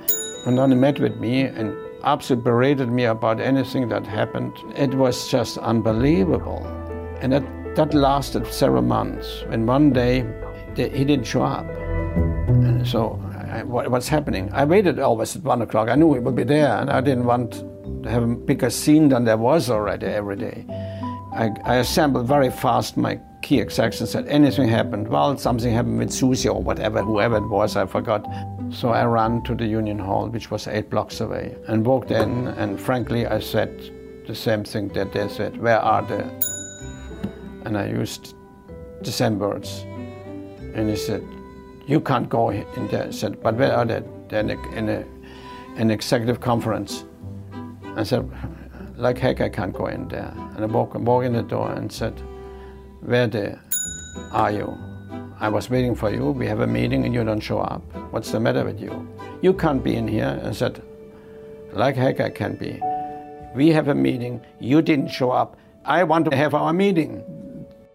And 0.48 0.58
then 0.58 0.72
he 0.72 0.76
met 0.76 1.00
with 1.00 1.18
me 1.18 1.42
and 1.42 1.76
absolutely 2.04 2.44
berated 2.44 2.90
me 2.90 3.06
about 3.06 3.40
anything 3.40 3.90
that 3.90 4.06
happened. 4.06 4.54
It 4.76 4.94
was 4.94 5.30
just 5.30 5.58
unbelievable. 5.58 6.66
And 7.22 7.34
that, 7.34 7.76
that 7.76 7.94
lasted 7.94 8.48
several 8.48 8.82
months. 8.84 9.44
And 9.50 9.68
one 9.68 9.94
day, 9.94 10.26
he 10.76 11.06
didn't 11.06 11.26
show 11.26 11.44
up. 11.44 11.66
And 11.68 12.88
so 12.88 13.20
what, 13.66 13.90
what's 13.92 14.08
happening. 14.08 14.50
I 14.54 14.66
waited 14.66 15.00
always 15.00 15.36
at 15.36 15.44
one 15.44 15.62
o'clock. 15.62 15.90
I 15.90 15.96
knew 15.96 16.14
he 16.14 16.20
would 16.20 16.36
be 16.36 16.44
there, 16.44 16.78
and 16.78 16.90
I 16.90 17.02
didn't 17.02 17.26
want 17.26 17.54
to 18.04 18.10
have 18.10 18.24
a 18.24 18.28
bigger 18.28 18.70
scene 18.70 19.10
than 19.10 19.26
there 19.26 19.38
was 19.38 19.70
already 19.70 20.08
every 20.08 20.36
day. 20.36 20.66
I, 21.34 21.50
I 21.64 21.76
assembled 21.78 22.28
very 22.28 22.52
fast 22.52 22.98
my 22.98 23.20
key 23.42 23.60
execs 23.60 24.00
and 24.00 24.10
said, 24.10 24.28
anything 24.28 24.68
happened. 24.68 25.08
Well, 25.08 25.38
something 25.38 25.74
happened 25.74 26.00
with 26.00 26.12
Susie 26.12 26.50
or 26.50 26.62
whatever, 26.62 27.02
whoever 27.02 27.38
it 27.38 27.48
was, 27.48 27.76
I 27.76 27.86
forgot. 27.86 28.26
So 28.74 28.90
I 28.90 29.06
ran 29.06 29.44
to 29.44 29.56
the 29.56 29.66
Union 29.66 30.00
Hall, 30.00 30.28
which 30.28 30.50
was 30.50 30.68
eight 30.68 30.90
blocks 30.90 31.22
away, 31.22 31.56
and 31.68 31.86
walked 31.86 32.12
in, 32.12 32.48
and 32.48 32.80
frankly, 32.80 33.28
I 33.28 33.40
said 33.40 33.70
the 34.28 34.34
same 34.34 34.64
thing 34.64 34.88
that 34.90 35.14
they 35.14 35.28
said, 35.30 35.58
where 35.58 35.80
are 35.80 36.02
they? 36.02 36.28
And 37.66 37.78
I 37.78 37.88
used 37.88 38.36
the 39.02 39.12
same 39.12 39.38
words. 39.38 39.86
And 40.76 40.90
he 40.90 40.96
said, 40.96 41.24
you 41.86 42.02
can't 42.02 42.28
go 42.28 42.50
in 42.50 42.88
there. 42.88 43.08
I 43.08 43.12
said, 43.12 43.42
but 43.44 43.56
where 43.56 43.74
are 43.74 43.86
they? 43.86 44.02
They're 44.28 44.40
in, 44.40 44.50
a, 44.50 44.72
in 44.72 44.90
a, 44.90 45.06
an 45.76 45.92
executive 45.92 46.42
conference. 46.42 47.06
I 47.96 48.04
said, 48.04 48.30
like 48.98 49.18
heck, 49.20 49.40
I 49.40 49.50
can't 49.50 49.74
go 49.74 49.86
in 49.86 50.08
there. 50.08 50.34
And 50.56 50.64
I 50.64 50.66
walked 50.66 50.96
walk 50.96 51.26
in 51.26 51.34
the 51.34 51.44
door 51.44 51.72
and 51.72 51.92
said, 51.92 52.20
where 53.02 53.28
the, 53.28 53.60
are 54.32 54.52
you? 54.52 54.78
I 55.44 55.50
was 55.50 55.70
waiting 55.70 55.94
for 55.94 56.10
you. 56.10 56.32
We 56.32 56.48
have 56.48 56.62
a 56.62 56.68
meeting 56.68 57.04
and 57.04 57.14
you 57.14 57.22
don't 57.22 57.42
show 57.42 57.60
up. 57.60 57.82
What's 58.12 58.32
the 58.32 58.40
matter 58.40 58.64
with 58.64 58.80
you? 58.80 59.06
You 59.42 59.54
can't 59.54 59.84
be 59.84 59.94
in 59.94 60.08
here. 60.08 60.42
I 60.42 60.54
said, 60.54 60.82
like 61.74 61.98
heck, 61.98 62.22
I 62.22 62.30
can 62.30 62.56
be. 62.56 62.80
We 63.54 63.68
have 63.72 63.90
a 63.90 63.94
meeting. 63.94 64.40
You 64.62 64.82
didn't 64.82 65.10
show 65.10 65.32
up. 65.32 65.58
I 65.84 66.06
want 66.06 66.32
to 66.32 66.38
have 66.38 66.54
our 66.54 66.72
meeting. 66.72 67.22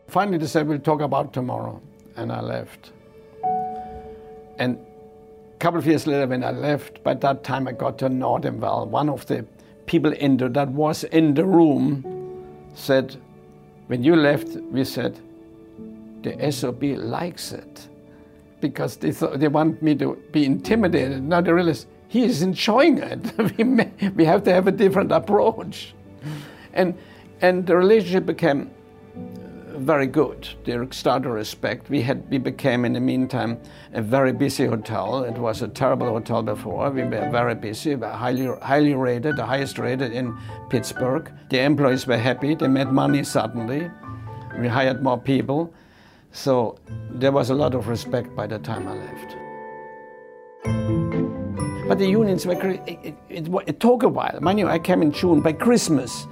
Finally, 0.08 0.36
they 0.36 0.46
said, 0.46 0.68
we'll 0.68 0.78
talk 0.78 1.00
about 1.00 1.32
tomorrow. 1.32 1.80
And 2.16 2.30
I 2.30 2.42
left. 2.42 2.92
And 4.58 4.78
a 5.54 5.58
couple 5.58 5.80
of 5.80 5.86
years 5.86 6.06
later, 6.06 6.26
when 6.26 6.44
I 6.44 6.50
left, 6.50 7.02
by 7.02 7.14
that 7.14 7.44
time 7.44 7.66
I 7.66 7.72
got 7.72 7.96
to 8.00 8.10
know. 8.10 8.36
One 8.36 9.08
of 9.08 9.24
the 9.24 9.46
people 9.86 10.12
in 10.12 10.36
the, 10.36 10.50
that 10.50 10.68
was 10.68 11.04
in 11.04 11.32
the 11.32 11.46
room 11.46 12.44
said, 12.74 13.16
when 13.86 14.04
you 14.04 14.16
left, 14.16 14.48
we 14.70 14.84
said, 14.84 15.18
the 16.22 16.52
SOB 16.52 16.82
likes 16.82 17.52
it 17.52 17.88
because 18.60 18.96
they, 18.96 19.12
thought, 19.12 19.38
they 19.38 19.48
want 19.48 19.82
me 19.82 19.94
to 19.96 20.16
be 20.32 20.44
intimidated. 20.44 21.22
Now 21.22 21.40
they 21.40 21.52
realize 21.52 21.86
he 22.08 22.24
is 22.24 22.42
enjoying 22.42 22.98
it. 22.98 23.20
we, 23.58 23.64
may, 23.64 23.90
we 24.14 24.24
have 24.24 24.42
to 24.44 24.52
have 24.52 24.66
a 24.66 24.72
different 24.72 25.12
approach. 25.12 25.94
And, 26.72 26.94
and 27.40 27.66
the 27.66 27.76
relationship 27.76 28.26
became 28.26 28.70
uh, 29.14 29.78
very 29.78 30.06
good. 30.06 30.48
They 30.64 30.76
started 30.90 31.24
to 31.24 31.30
respect. 31.30 31.88
We 31.88 32.02
had 32.02 32.28
we 32.30 32.38
became 32.38 32.84
in 32.84 32.94
the 32.94 33.00
meantime 33.00 33.60
a 33.92 34.02
very 34.02 34.32
busy 34.32 34.66
hotel. 34.66 35.22
It 35.22 35.38
was 35.38 35.62
a 35.62 35.68
terrible 35.68 36.08
hotel 36.08 36.42
before. 36.42 36.90
We 36.90 37.02
were 37.02 37.30
very 37.30 37.54
busy, 37.54 37.94
highly 37.94 38.46
highly 38.60 38.94
rated, 38.94 39.36
the 39.36 39.46
highest 39.46 39.78
rated 39.78 40.12
in 40.12 40.36
Pittsburgh. 40.68 41.30
The 41.50 41.60
employees 41.60 42.06
were 42.06 42.16
happy. 42.16 42.54
They 42.56 42.68
made 42.68 42.88
money 42.88 43.22
suddenly. 43.22 43.88
We 44.58 44.66
hired 44.66 45.02
more 45.02 45.18
people. 45.18 45.72
So 46.38 46.78
there 47.10 47.32
was 47.32 47.50
a 47.50 47.54
lot 47.54 47.74
of 47.74 47.88
respect 47.88 48.36
by 48.36 48.46
the 48.46 48.60
time 48.60 48.86
I 48.86 48.94
left. 48.94 49.36
But 51.88 51.98
the 51.98 52.06
unions 52.06 52.46
were 52.46 52.54
it, 52.54 53.16
it, 53.28 53.48
it, 53.66 53.80
took 53.80 54.04
a 54.04 54.08
while. 54.08 54.38
Mind 54.40 54.60
you, 54.60 54.68
I 54.68 54.78
came 54.78 55.02
in 55.02 55.10
June. 55.10 55.40
By 55.40 55.52
Christmas, 55.52 56.28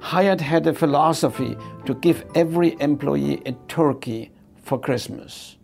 Hyatt 0.00 0.40
had 0.40 0.66
a 0.66 0.72
philosophy 0.72 1.54
to 1.84 1.94
give 1.96 2.24
every 2.34 2.80
employee 2.80 3.42
a 3.44 3.52
turkey 3.68 4.30
for 4.62 4.80
Christmas. 4.80 5.58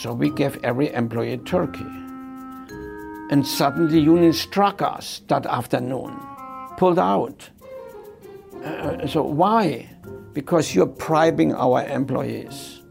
So 0.00 0.14
we 0.14 0.30
gave 0.30 0.56
every 0.64 0.90
employee 0.94 1.34
a 1.34 1.38
turkey. 1.38 1.84
And 3.30 3.46
suddenly 3.46 3.92
the 3.92 4.00
union 4.00 4.32
struck 4.32 4.80
us 4.80 5.20
that 5.28 5.44
afternoon, 5.44 6.16
pulled 6.78 6.98
out. 6.98 7.50
Uh, 8.64 9.06
so 9.06 9.22
why? 9.24 9.90
Because 10.36 10.74
you're 10.74 10.84
bribing 10.84 11.54
our 11.54 11.82
employees. 11.86 12.82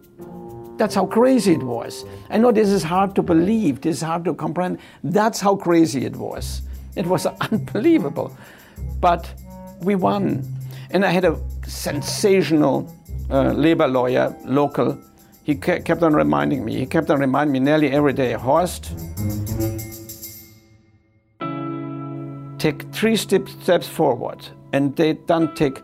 That's 0.78 0.96
how 0.96 1.06
crazy 1.06 1.54
it 1.54 1.62
was. 1.62 2.04
I 2.32 2.40
know 2.40 2.52
this 2.52 2.70
is 2.70 2.82
hard 2.82 3.14
to 3.18 3.22
believe, 3.22 3.82
this 3.82 3.98
is 3.98 4.02
hard 4.02 4.26
to 4.26 4.34
comprehend. 4.34 4.80
That's 5.04 5.40
how 5.40 5.56
crazy 5.56 6.06
it 6.06 6.16
was. 6.16 6.64
It 6.96 7.06
was 7.06 7.28
unbelievable. 7.52 8.36
But 9.00 9.32
we 9.82 9.94
won. 9.94 10.44
And 10.90 11.06
I 11.06 11.12
had 11.12 11.24
a 11.24 11.38
sensational 11.68 12.92
uh, 13.30 13.52
labor 13.52 13.88
lawyer, 13.88 14.36
local. 14.44 14.98
He 15.44 15.54
kept 15.54 16.02
on 16.02 16.16
reminding 16.16 16.66
me, 16.66 16.80
he 16.80 16.88
kept 16.88 17.12
on 17.12 17.20
reminding 17.20 17.54
me 17.54 17.60
nearly 17.60 17.92
every 17.92 18.14
day 18.14 18.34
Horst, 18.34 18.92
take 22.58 22.92
three 22.92 23.16
steps 23.16 23.88
forward, 23.88 24.48
and 24.74 24.96
they 24.96 25.14
don't 25.14 25.56
take 25.56 25.84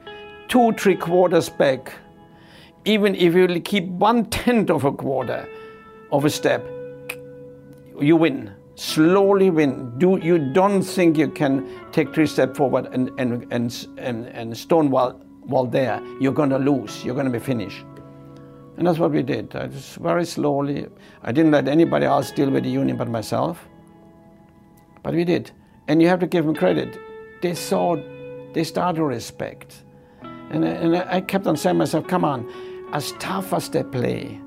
two, 0.52 0.72
three 0.74 0.96
quarters 0.96 1.50
back. 1.50 1.94
Even 2.86 3.16
if 3.16 3.34
you 3.34 3.48
keep 3.62 3.86
one 3.86 4.26
tenth 4.26 4.70
of 4.70 4.86
a 4.86 4.92
quarter 4.92 5.48
of 6.12 6.26
a 6.26 6.30
step, 6.30 6.66
you 8.00 8.16
win 8.16 8.52
slowly 8.82 9.50
win. 9.50 9.94
Do 10.00 10.18
you 10.22 10.40
don't 10.40 10.82
think 10.82 11.18
you 11.18 11.28
can 11.30 11.70
take 11.92 12.14
three 12.14 12.26
steps 12.26 12.58
forward 12.58 12.88
and 12.92 13.12
and 13.20 13.46
and 13.52 13.88
and, 13.98 14.28
and 14.28 14.58
stone 14.58 14.90
while 14.90 15.12
while 15.42 15.66
there? 15.66 16.02
You're 16.20 16.34
going 16.34 16.50
to 16.50 16.58
lose. 16.58 17.06
You're 17.06 17.14
going 17.14 17.32
to 17.32 17.32
be 17.32 17.44
finished. 17.54 17.86
And 18.78 18.88
that's 18.88 18.98
what 18.98 19.12
we 19.12 19.22
did. 19.22 19.56
I 19.56 19.68
just 19.68 19.98
very 19.98 20.26
slowly. 20.26 20.88
I 21.22 21.32
didn't 21.32 21.52
let 21.52 21.68
anybody 21.68 22.06
else 22.06 22.32
deal 22.32 22.50
with 22.50 22.64
the 22.64 22.70
union 22.70 22.98
but 22.98 23.08
myself. 23.08 23.68
But 25.04 25.14
we 25.14 25.24
did. 25.24 25.52
And 25.88 26.02
you 26.02 26.08
have 26.08 26.20
to 26.22 26.28
give 26.28 26.46
them 26.46 26.56
credit. 26.56 26.98
They 27.42 27.54
saw, 27.54 27.98
they 28.54 28.64
started 28.64 28.98
to 28.98 29.04
respect. 29.04 29.84
And, 30.52 30.66
and 30.66 30.98
I 30.98 31.22
kept 31.22 31.48
on 31.48 31.56
saying 31.56 31.78
myself, 31.78 32.08
come 32.08 32.26
on, 32.26 32.46
as 32.92 33.14
tough 33.14 33.54
as 33.54 33.70
they 33.70 33.84
play, 33.84 34.40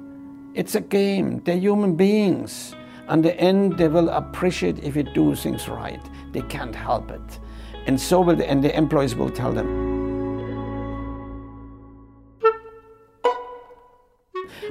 it's 0.52 0.74
a 0.74 0.80
game. 0.80 1.40
They're 1.44 1.56
human 1.56 1.96
beings. 1.96 2.74
And 3.08 3.24
the 3.24 3.34
end, 3.40 3.78
they 3.78 3.88
will 3.88 4.10
appreciate 4.10 4.84
if 4.84 4.96
you 4.96 5.02
do 5.02 5.34
things 5.34 5.66
right. 5.66 6.00
They 6.32 6.42
can't 6.42 6.74
help 6.74 7.10
it. 7.10 7.40
And 7.86 7.98
so 7.98 8.20
will 8.20 8.36
the, 8.36 8.48
and 8.48 8.62
the 8.62 8.76
employees 8.76 9.14
will 9.14 9.30
tell 9.30 9.52
them. 9.52 9.92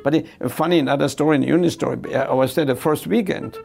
But 0.03 0.15
it, 0.15 0.27
funny, 0.49 0.79
another 0.79 1.09
story, 1.09 1.37
in 1.37 1.43
union 1.43 1.71
story, 1.71 2.15
I 2.15 2.33
was 2.33 2.53
there 2.53 2.65
the 2.65 2.75
first 2.75 3.07
weekend. 3.07 3.57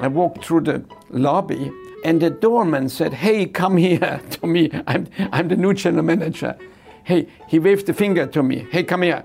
I 0.00 0.08
walked 0.08 0.44
through 0.44 0.62
the 0.62 0.84
lobby 1.10 1.70
and 2.04 2.20
the 2.20 2.30
doorman 2.30 2.88
said, 2.88 3.12
Hey, 3.14 3.46
come 3.46 3.76
here 3.76 4.20
to 4.30 4.46
me. 4.46 4.70
I'm, 4.88 5.06
I'm 5.30 5.48
the 5.48 5.56
new 5.56 5.72
general 5.74 6.04
manager. 6.04 6.56
Hey, 7.04 7.28
he 7.48 7.58
waved 7.58 7.86
the 7.86 7.94
finger 7.94 8.26
to 8.26 8.42
me. 8.42 8.66
Hey, 8.70 8.84
come 8.84 9.02
here. 9.02 9.24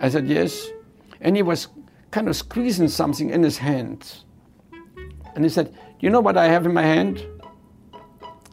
I 0.00 0.08
said, 0.08 0.26
Yes. 0.28 0.68
And 1.20 1.36
he 1.36 1.42
was 1.42 1.68
kind 2.10 2.28
of 2.28 2.36
squeezing 2.36 2.88
something 2.88 3.30
in 3.30 3.42
his 3.42 3.58
hand. 3.58 4.22
And 5.34 5.44
he 5.44 5.48
said, 5.48 5.72
Do 5.72 5.78
You 6.00 6.10
know 6.10 6.20
what 6.20 6.36
I 6.36 6.46
have 6.48 6.66
in 6.66 6.74
my 6.74 6.82
hand? 6.82 7.26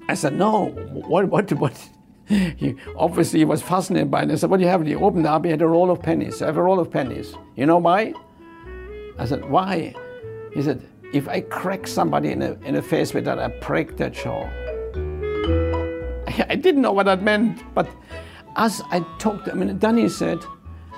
I 0.07 0.13
said, 0.13 0.36
No. 0.36 0.67
What, 0.67 1.28
what, 1.30 1.51
what? 1.53 1.89
He, 2.26 2.76
obviously, 2.95 3.39
he 3.39 3.45
was 3.45 3.61
fascinated 3.61 4.09
by 4.09 4.24
it. 4.24 4.32
I 4.32 4.36
said, 4.36 4.49
What 4.49 4.57
do 4.57 4.63
you 4.63 4.69
have? 4.69 4.86
He 4.86 4.95
opened 4.95 5.28
up, 5.28 5.43
he 5.43 5.51
had 5.51 5.61
a 5.61 5.67
roll 5.67 5.91
of 5.91 6.01
pennies. 6.01 6.41
I 6.41 6.45
have 6.45 6.57
a 6.57 6.63
roll 6.63 6.80
of 6.80 6.89
pennies. 6.89 7.36
You 7.55 7.65
know 7.65 7.78
why? 7.78 8.13
I 9.19 9.26
said, 9.26 9.43
Why? 9.49 9.93
He 10.53 10.61
said, 10.61 10.88
If 11.11 11.28
I 11.28 11.41
crack 11.41 11.86
somebody 11.86 12.32
in 12.32 12.39
the, 12.39 12.57
in 12.63 12.76
the 12.76 12.82
face 12.82 13.13
with 13.13 13.26
that, 13.26 13.39
I 13.39 13.49
break 13.59 13.97
their 13.97 14.09
jaw. 14.09 14.49
I 16.49 16.55
didn't 16.55 16.81
know 16.81 16.91
what 16.91 17.05
that 17.05 17.21
meant, 17.21 17.61
but 17.73 17.89
as 18.55 18.81
I 18.91 18.99
talked, 19.19 19.49
I 19.49 19.53
mean, 19.53 19.79
he 19.97 20.09
said, 20.09 20.39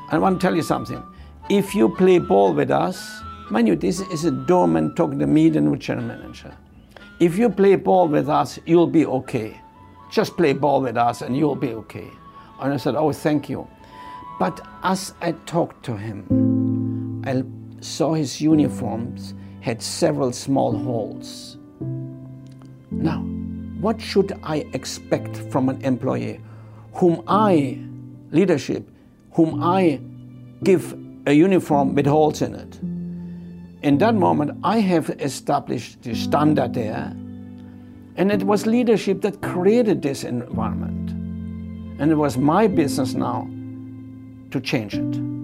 I 0.09 0.17
want 0.17 0.39
to 0.39 0.45
tell 0.45 0.55
you 0.55 0.61
something. 0.61 1.01
If 1.49 1.75
you 1.75 1.89
play 1.89 2.19
ball 2.19 2.53
with 2.53 2.71
us, 2.71 3.21
mind 3.49 3.67
you, 3.67 3.75
this 3.75 3.99
is 3.99 4.25
a 4.25 4.31
doorman 4.31 4.95
talking 4.95 5.19
to 5.19 5.27
me, 5.27 5.49
the 5.49 5.61
new 5.61 5.77
general 5.77 6.07
manager. 6.07 6.55
If 7.19 7.37
you 7.37 7.49
play 7.49 7.75
ball 7.75 8.07
with 8.07 8.29
us, 8.29 8.59
you'll 8.65 8.87
be 8.87 9.05
okay. 9.05 9.59
Just 10.11 10.35
play 10.37 10.53
ball 10.53 10.81
with 10.81 10.97
us 10.97 11.21
and 11.21 11.35
you'll 11.35 11.55
be 11.55 11.73
okay. 11.73 12.07
And 12.59 12.73
I 12.73 12.77
said, 12.77 12.95
Oh, 12.95 13.11
thank 13.11 13.49
you. 13.49 13.67
But 14.39 14.65
as 14.83 15.13
I 15.21 15.31
talked 15.45 15.83
to 15.85 15.95
him, 15.95 17.23
I 17.25 17.43
saw 17.81 18.13
his 18.13 18.41
uniforms 18.41 19.33
had 19.61 19.81
several 19.81 20.31
small 20.31 20.77
holes. 20.77 21.57
Now, 22.91 23.25
what 23.85 24.01
should 24.01 24.33
I 24.41 24.65
expect 24.73 25.37
from 25.51 25.69
an 25.69 25.79
employee 25.83 26.41
whom 26.93 27.21
I, 27.27 27.77
leadership, 28.31 28.89
whom 29.33 29.61
I 29.61 29.99
give 30.63 30.97
a 31.27 31.33
uniform 31.33 31.93
with 31.93 32.07
holes 32.07 32.41
in 32.41 32.55
it? 32.55 32.79
In 33.83 33.99
that 33.99 34.15
moment, 34.15 34.57
I 34.63 34.79
have 34.79 35.11
established 35.19 36.01
the 36.01 36.15
standard 36.15 36.73
there, 36.73 37.13
and 38.15 38.31
it 38.31 38.41
was 38.41 38.65
leadership 38.65 39.21
that 39.21 39.43
created 39.43 40.01
this 40.01 40.23
environment. 40.23 41.11
And 42.01 42.11
it 42.11 42.15
was 42.15 42.39
my 42.39 42.65
business 42.65 43.13
now 43.13 43.47
to 44.49 44.59
change 44.61 44.95
it. 44.95 45.34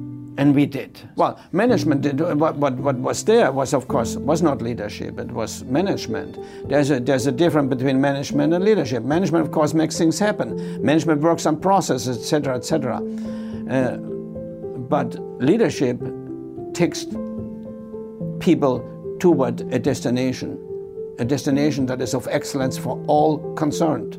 And 0.41 0.55
we 0.55 0.65
did. 0.65 0.97
Well, 1.17 1.39
management 1.51 2.01
did. 2.01 2.19
What, 2.19 2.55
what, 2.55 2.73
what 2.73 2.95
was 2.95 3.23
there 3.23 3.51
was, 3.51 3.75
of 3.75 3.87
course, 3.87 4.15
was 4.15 4.41
not 4.41 4.59
leadership. 4.59 5.19
It 5.19 5.31
was 5.31 5.63
management. 5.65 6.35
There's 6.67 6.89
a, 6.89 6.99
there's 6.99 7.27
a 7.27 7.31
difference 7.31 7.69
between 7.69 8.01
management 8.01 8.51
and 8.51 8.65
leadership. 8.65 9.03
Management, 9.03 9.45
of 9.45 9.51
course, 9.51 9.75
makes 9.75 9.99
things 9.99 10.17
happen. 10.17 10.83
Management 10.83 11.21
works 11.21 11.45
on 11.45 11.59
processes, 11.59 12.17
etc., 12.17 12.55
etc. 12.55 12.95
Uh, 13.69 13.97
but 14.89 15.15
leadership 15.39 16.01
takes 16.73 17.05
people 18.39 18.83
toward 19.19 19.61
a 19.71 19.77
destination, 19.77 20.57
a 21.19 21.23
destination 21.23 21.85
that 21.85 22.01
is 22.01 22.15
of 22.15 22.27
excellence 22.31 22.79
for 22.79 22.99
all 23.05 23.53
concerned. 23.53 24.17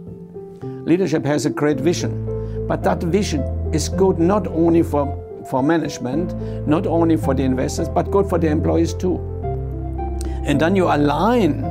Leadership 0.87 1.25
has 1.25 1.47
a 1.47 1.51
great 1.51 1.81
vision, 1.81 2.67
but 2.69 2.85
that 2.85 3.03
vision 3.03 3.41
is 3.75 3.89
good 3.89 4.21
not 4.21 4.47
only 4.47 4.85
for 4.85 5.19
for 5.49 5.63
management, 5.63 6.35
not 6.67 6.87
only 6.87 7.17
for 7.17 7.35
the 7.35 7.43
investors, 7.43 7.89
but 7.89 8.11
good 8.11 8.29
for 8.29 8.39
the 8.39 8.49
employees 8.49 8.95
too. 8.95 9.17
And 10.45 10.61
then 10.61 10.75
you 10.75 10.87
align 10.87 11.63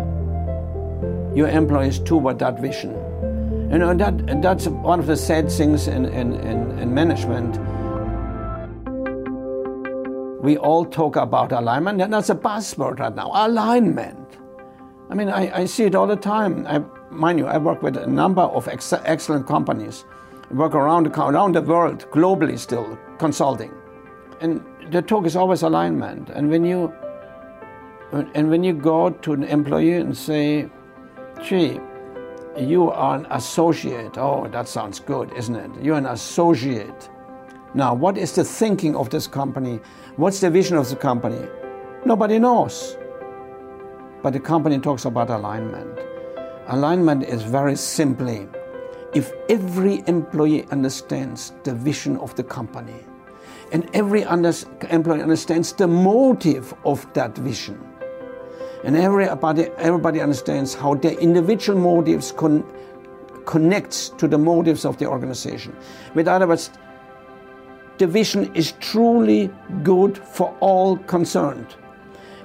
your 1.35 1.47
employees 1.49 1.99
toward 1.99 2.39
that 2.39 2.59
vision. 2.59 2.91
You 3.71 3.77
know, 3.77 3.93
that, 3.93 4.41
that's 4.41 4.67
one 4.67 4.99
of 4.99 5.07
the 5.07 5.15
sad 5.15 5.49
things 5.49 5.87
in, 5.87 6.05
in, 6.05 6.33
in, 6.33 6.77
in 6.79 6.93
management. 6.93 7.57
We 10.41 10.57
all 10.57 10.85
talk 10.85 11.15
about 11.15 11.51
alignment, 11.51 12.01
and 12.01 12.13
that's 12.13 12.29
a 12.29 12.35
buzzword 12.35 12.99
right 12.99 13.15
now 13.15 13.31
alignment. 13.33 14.17
I 15.09 15.13
mean, 15.13 15.29
I, 15.29 15.61
I 15.61 15.65
see 15.65 15.83
it 15.83 15.95
all 15.95 16.07
the 16.07 16.15
time. 16.15 16.65
I, 16.67 16.81
mind 17.09 17.39
you, 17.39 17.45
I 17.45 17.57
work 17.57 17.81
with 17.81 17.97
a 17.97 18.07
number 18.07 18.41
of 18.41 18.67
ex- 18.67 18.93
excellent 18.93 19.47
companies 19.47 20.05
work 20.53 20.75
around 20.75 21.05
the, 21.05 21.21
around 21.21 21.55
the 21.55 21.61
world, 21.61 22.05
globally 22.11 22.57
still, 22.57 22.97
consulting. 23.17 23.73
And 24.39 24.63
the 24.91 25.01
talk 25.01 25.25
is 25.25 25.35
always 25.35 25.61
alignment. 25.61 26.29
And 26.29 26.49
when 26.49 26.65
you 26.65 26.93
and 28.11 28.49
when 28.49 28.61
you 28.61 28.73
go 28.73 29.09
to 29.09 29.33
an 29.33 29.43
employee 29.43 29.93
and 29.93 30.17
say, 30.17 30.69
gee, 31.41 31.79
you 32.57 32.91
are 32.91 33.15
an 33.15 33.27
associate. 33.31 34.17
Oh, 34.17 34.47
that 34.49 34.67
sounds 34.67 34.99
good, 34.99 35.31
isn't 35.33 35.55
it? 35.55 35.71
You're 35.81 35.97
an 35.97 36.07
associate. 36.07 37.09
Now, 37.73 37.93
what 37.93 38.17
is 38.17 38.33
the 38.33 38.43
thinking 38.43 38.97
of 38.97 39.09
this 39.09 39.27
company? 39.27 39.79
What's 40.17 40.41
the 40.41 40.49
vision 40.49 40.75
of 40.75 40.89
the 40.89 40.97
company? 40.97 41.47
Nobody 42.03 42.37
knows. 42.37 42.97
But 44.21 44.33
the 44.33 44.41
company 44.41 44.77
talks 44.79 45.05
about 45.05 45.29
alignment. 45.29 45.97
Alignment 46.67 47.23
is 47.23 47.43
very 47.43 47.77
simply 47.77 48.47
if 49.13 49.33
every 49.49 50.03
employee 50.07 50.65
understands 50.71 51.53
the 51.63 51.73
vision 51.73 52.17
of 52.17 52.35
the 52.35 52.43
company 52.43 52.95
and 53.71 53.89
every 53.93 54.23
under- 54.23 54.53
employee 54.89 55.21
understands 55.21 55.73
the 55.73 55.87
motive 55.87 56.73
of 56.85 57.05
that 57.13 57.37
vision 57.37 57.79
and 58.83 58.95
everybody, 58.95 59.67
everybody 59.77 60.21
understands 60.21 60.73
how 60.73 60.95
their 60.95 61.13
individual 61.19 61.77
motives 61.79 62.31
con- 62.31 62.65
connects 63.45 64.09
to 64.09 64.27
the 64.27 64.37
motives 64.37 64.85
of 64.85 64.97
the 64.97 65.05
organization. 65.05 65.75
With 66.15 66.27
other 66.27 66.47
words, 66.47 66.71
the 67.97 68.07
vision 68.07 68.53
is 68.55 68.71
truly 68.79 69.51
good 69.83 70.17
for 70.17 70.55
all 70.61 70.97
concerned. 70.97 71.75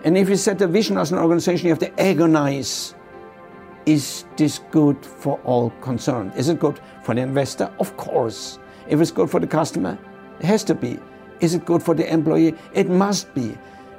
And 0.04 0.18
if 0.18 0.28
you 0.28 0.36
set 0.36 0.60
a 0.60 0.66
vision 0.66 0.98
as 0.98 1.12
an 1.12 1.18
organization, 1.18 1.66
you 1.66 1.72
have 1.72 1.78
to 1.78 2.00
agonize 2.00 2.94
is 3.86 4.24
this 4.36 4.58
good 4.72 5.04
for 5.04 5.40
all 5.44 5.70
concerned? 5.80 6.32
Is 6.36 6.48
it 6.48 6.58
good 6.58 6.80
for 7.02 7.14
the 7.14 7.20
investor? 7.22 7.72
Of 7.78 7.96
course. 7.96 8.58
If 8.88 9.00
it's 9.00 9.12
good 9.12 9.30
for 9.30 9.40
the 9.40 9.46
customer, 9.46 9.96
it 10.40 10.46
has 10.46 10.64
to 10.64 10.74
be. 10.74 10.98
Is 11.40 11.54
it 11.54 11.64
good 11.64 11.82
for 11.82 11.94
the 11.94 12.12
employee? 12.12 12.54
It 12.74 12.88
must 12.88 13.32
be. 13.34 13.56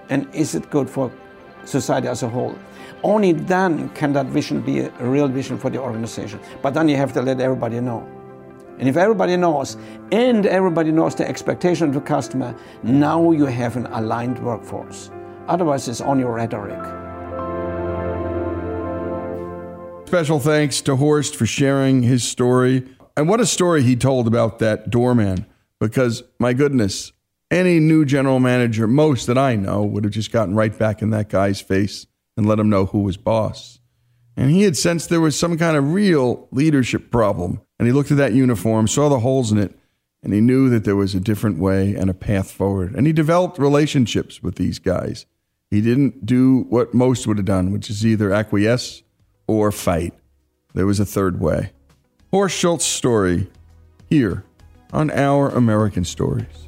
And 0.09 0.33
is 0.35 0.55
it 0.55 0.69
good 0.69 0.89
for 0.89 1.11
society 1.63 2.07
as 2.07 2.23
a 2.23 2.29
whole? 2.29 2.57
Only 3.03 3.31
then 3.31 3.89
can 3.89 4.11
that 4.13 4.27
vision 4.27 4.61
be 4.61 4.79
a 4.81 4.89
real 4.99 5.27
vision 5.27 5.57
for 5.57 5.69
the 5.69 5.79
organization. 5.79 6.39
But 6.61 6.73
then 6.73 6.89
you 6.89 6.97
have 6.97 7.13
to 7.13 7.21
let 7.21 7.39
everybody 7.39 7.79
know. 7.79 8.07
And 8.79 8.87
if 8.87 8.97
everybody 8.97 9.37
knows, 9.37 9.77
and 10.11 10.45
everybody 10.45 10.91
knows 10.91 11.15
the 11.15 11.27
expectation 11.27 11.87
of 11.87 11.93
the 11.93 12.01
customer, 12.01 12.55
now 12.83 13.31
you 13.31 13.45
have 13.45 13.75
an 13.75 13.87
aligned 13.87 14.39
workforce. 14.39 15.09
Otherwise, 15.47 15.87
it's 15.87 16.01
only 16.01 16.25
rhetoric. 16.25 16.96
Special 20.07 20.39
thanks 20.39 20.79
to 20.83 20.95
Horst 20.95 21.35
for 21.35 21.45
sharing 21.45 22.01
his 22.01 22.23
story. 22.23 22.87
And 23.17 23.27
what 23.27 23.41
a 23.41 23.45
story 23.45 23.83
he 23.83 23.97
told 23.97 24.25
about 24.25 24.57
that 24.59 24.89
doorman. 24.89 25.45
Because, 25.81 26.23
my 26.39 26.53
goodness, 26.53 27.11
any 27.51 27.81
new 27.81 28.05
general 28.05 28.39
manager, 28.39 28.87
most 28.87 29.27
that 29.27 29.37
I 29.37 29.57
know, 29.57 29.83
would 29.83 30.05
have 30.05 30.13
just 30.13 30.31
gotten 30.31 30.55
right 30.55 30.75
back 30.75 31.01
in 31.01 31.09
that 31.09 31.27
guy's 31.27 31.59
face 31.59 32.07
and 32.37 32.47
let 32.47 32.57
him 32.57 32.69
know 32.69 32.85
who 32.85 32.99
was 32.99 33.17
boss. 33.17 33.81
And 34.37 34.49
he 34.49 34.61
had 34.61 34.77
sensed 34.77 35.09
there 35.09 35.19
was 35.19 35.37
some 35.37 35.57
kind 35.57 35.75
of 35.75 35.91
real 35.91 36.47
leadership 36.51 37.11
problem. 37.11 37.59
And 37.77 37.85
he 37.85 37.91
looked 37.91 38.09
at 38.09 38.15
that 38.15 38.31
uniform, 38.31 38.87
saw 38.87 39.09
the 39.09 39.19
holes 39.19 39.51
in 39.51 39.57
it, 39.57 39.77
and 40.23 40.31
he 40.31 40.39
knew 40.39 40.69
that 40.69 40.85
there 40.85 40.95
was 40.95 41.15
a 41.15 41.19
different 41.19 41.57
way 41.57 41.95
and 41.95 42.09
a 42.09 42.13
path 42.13 42.49
forward. 42.49 42.95
And 42.95 43.07
he 43.07 43.11
developed 43.11 43.59
relationships 43.59 44.41
with 44.41 44.55
these 44.55 44.79
guys. 44.79 45.25
He 45.69 45.81
didn't 45.81 46.25
do 46.25 46.65
what 46.69 46.93
most 46.93 47.27
would 47.27 47.39
have 47.39 47.45
done, 47.45 47.73
which 47.73 47.89
is 47.89 48.05
either 48.05 48.31
acquiesce 48.31 49.03
or 49.47 49.71
fight. 49.71 50.13
There 50.73 50.85
was 50.85 50.99
a 50.99 51.05
third 51.05 51.39
way. 51.39 51.71
Horst 52.31 52.57
Schulze's 52.57 52.85
story 52.85 53.47
here 54.09 54.43
on 54.93 55.09
Our 55.11 55.49
American 55.49 56.05
Stories. 56.05 56.67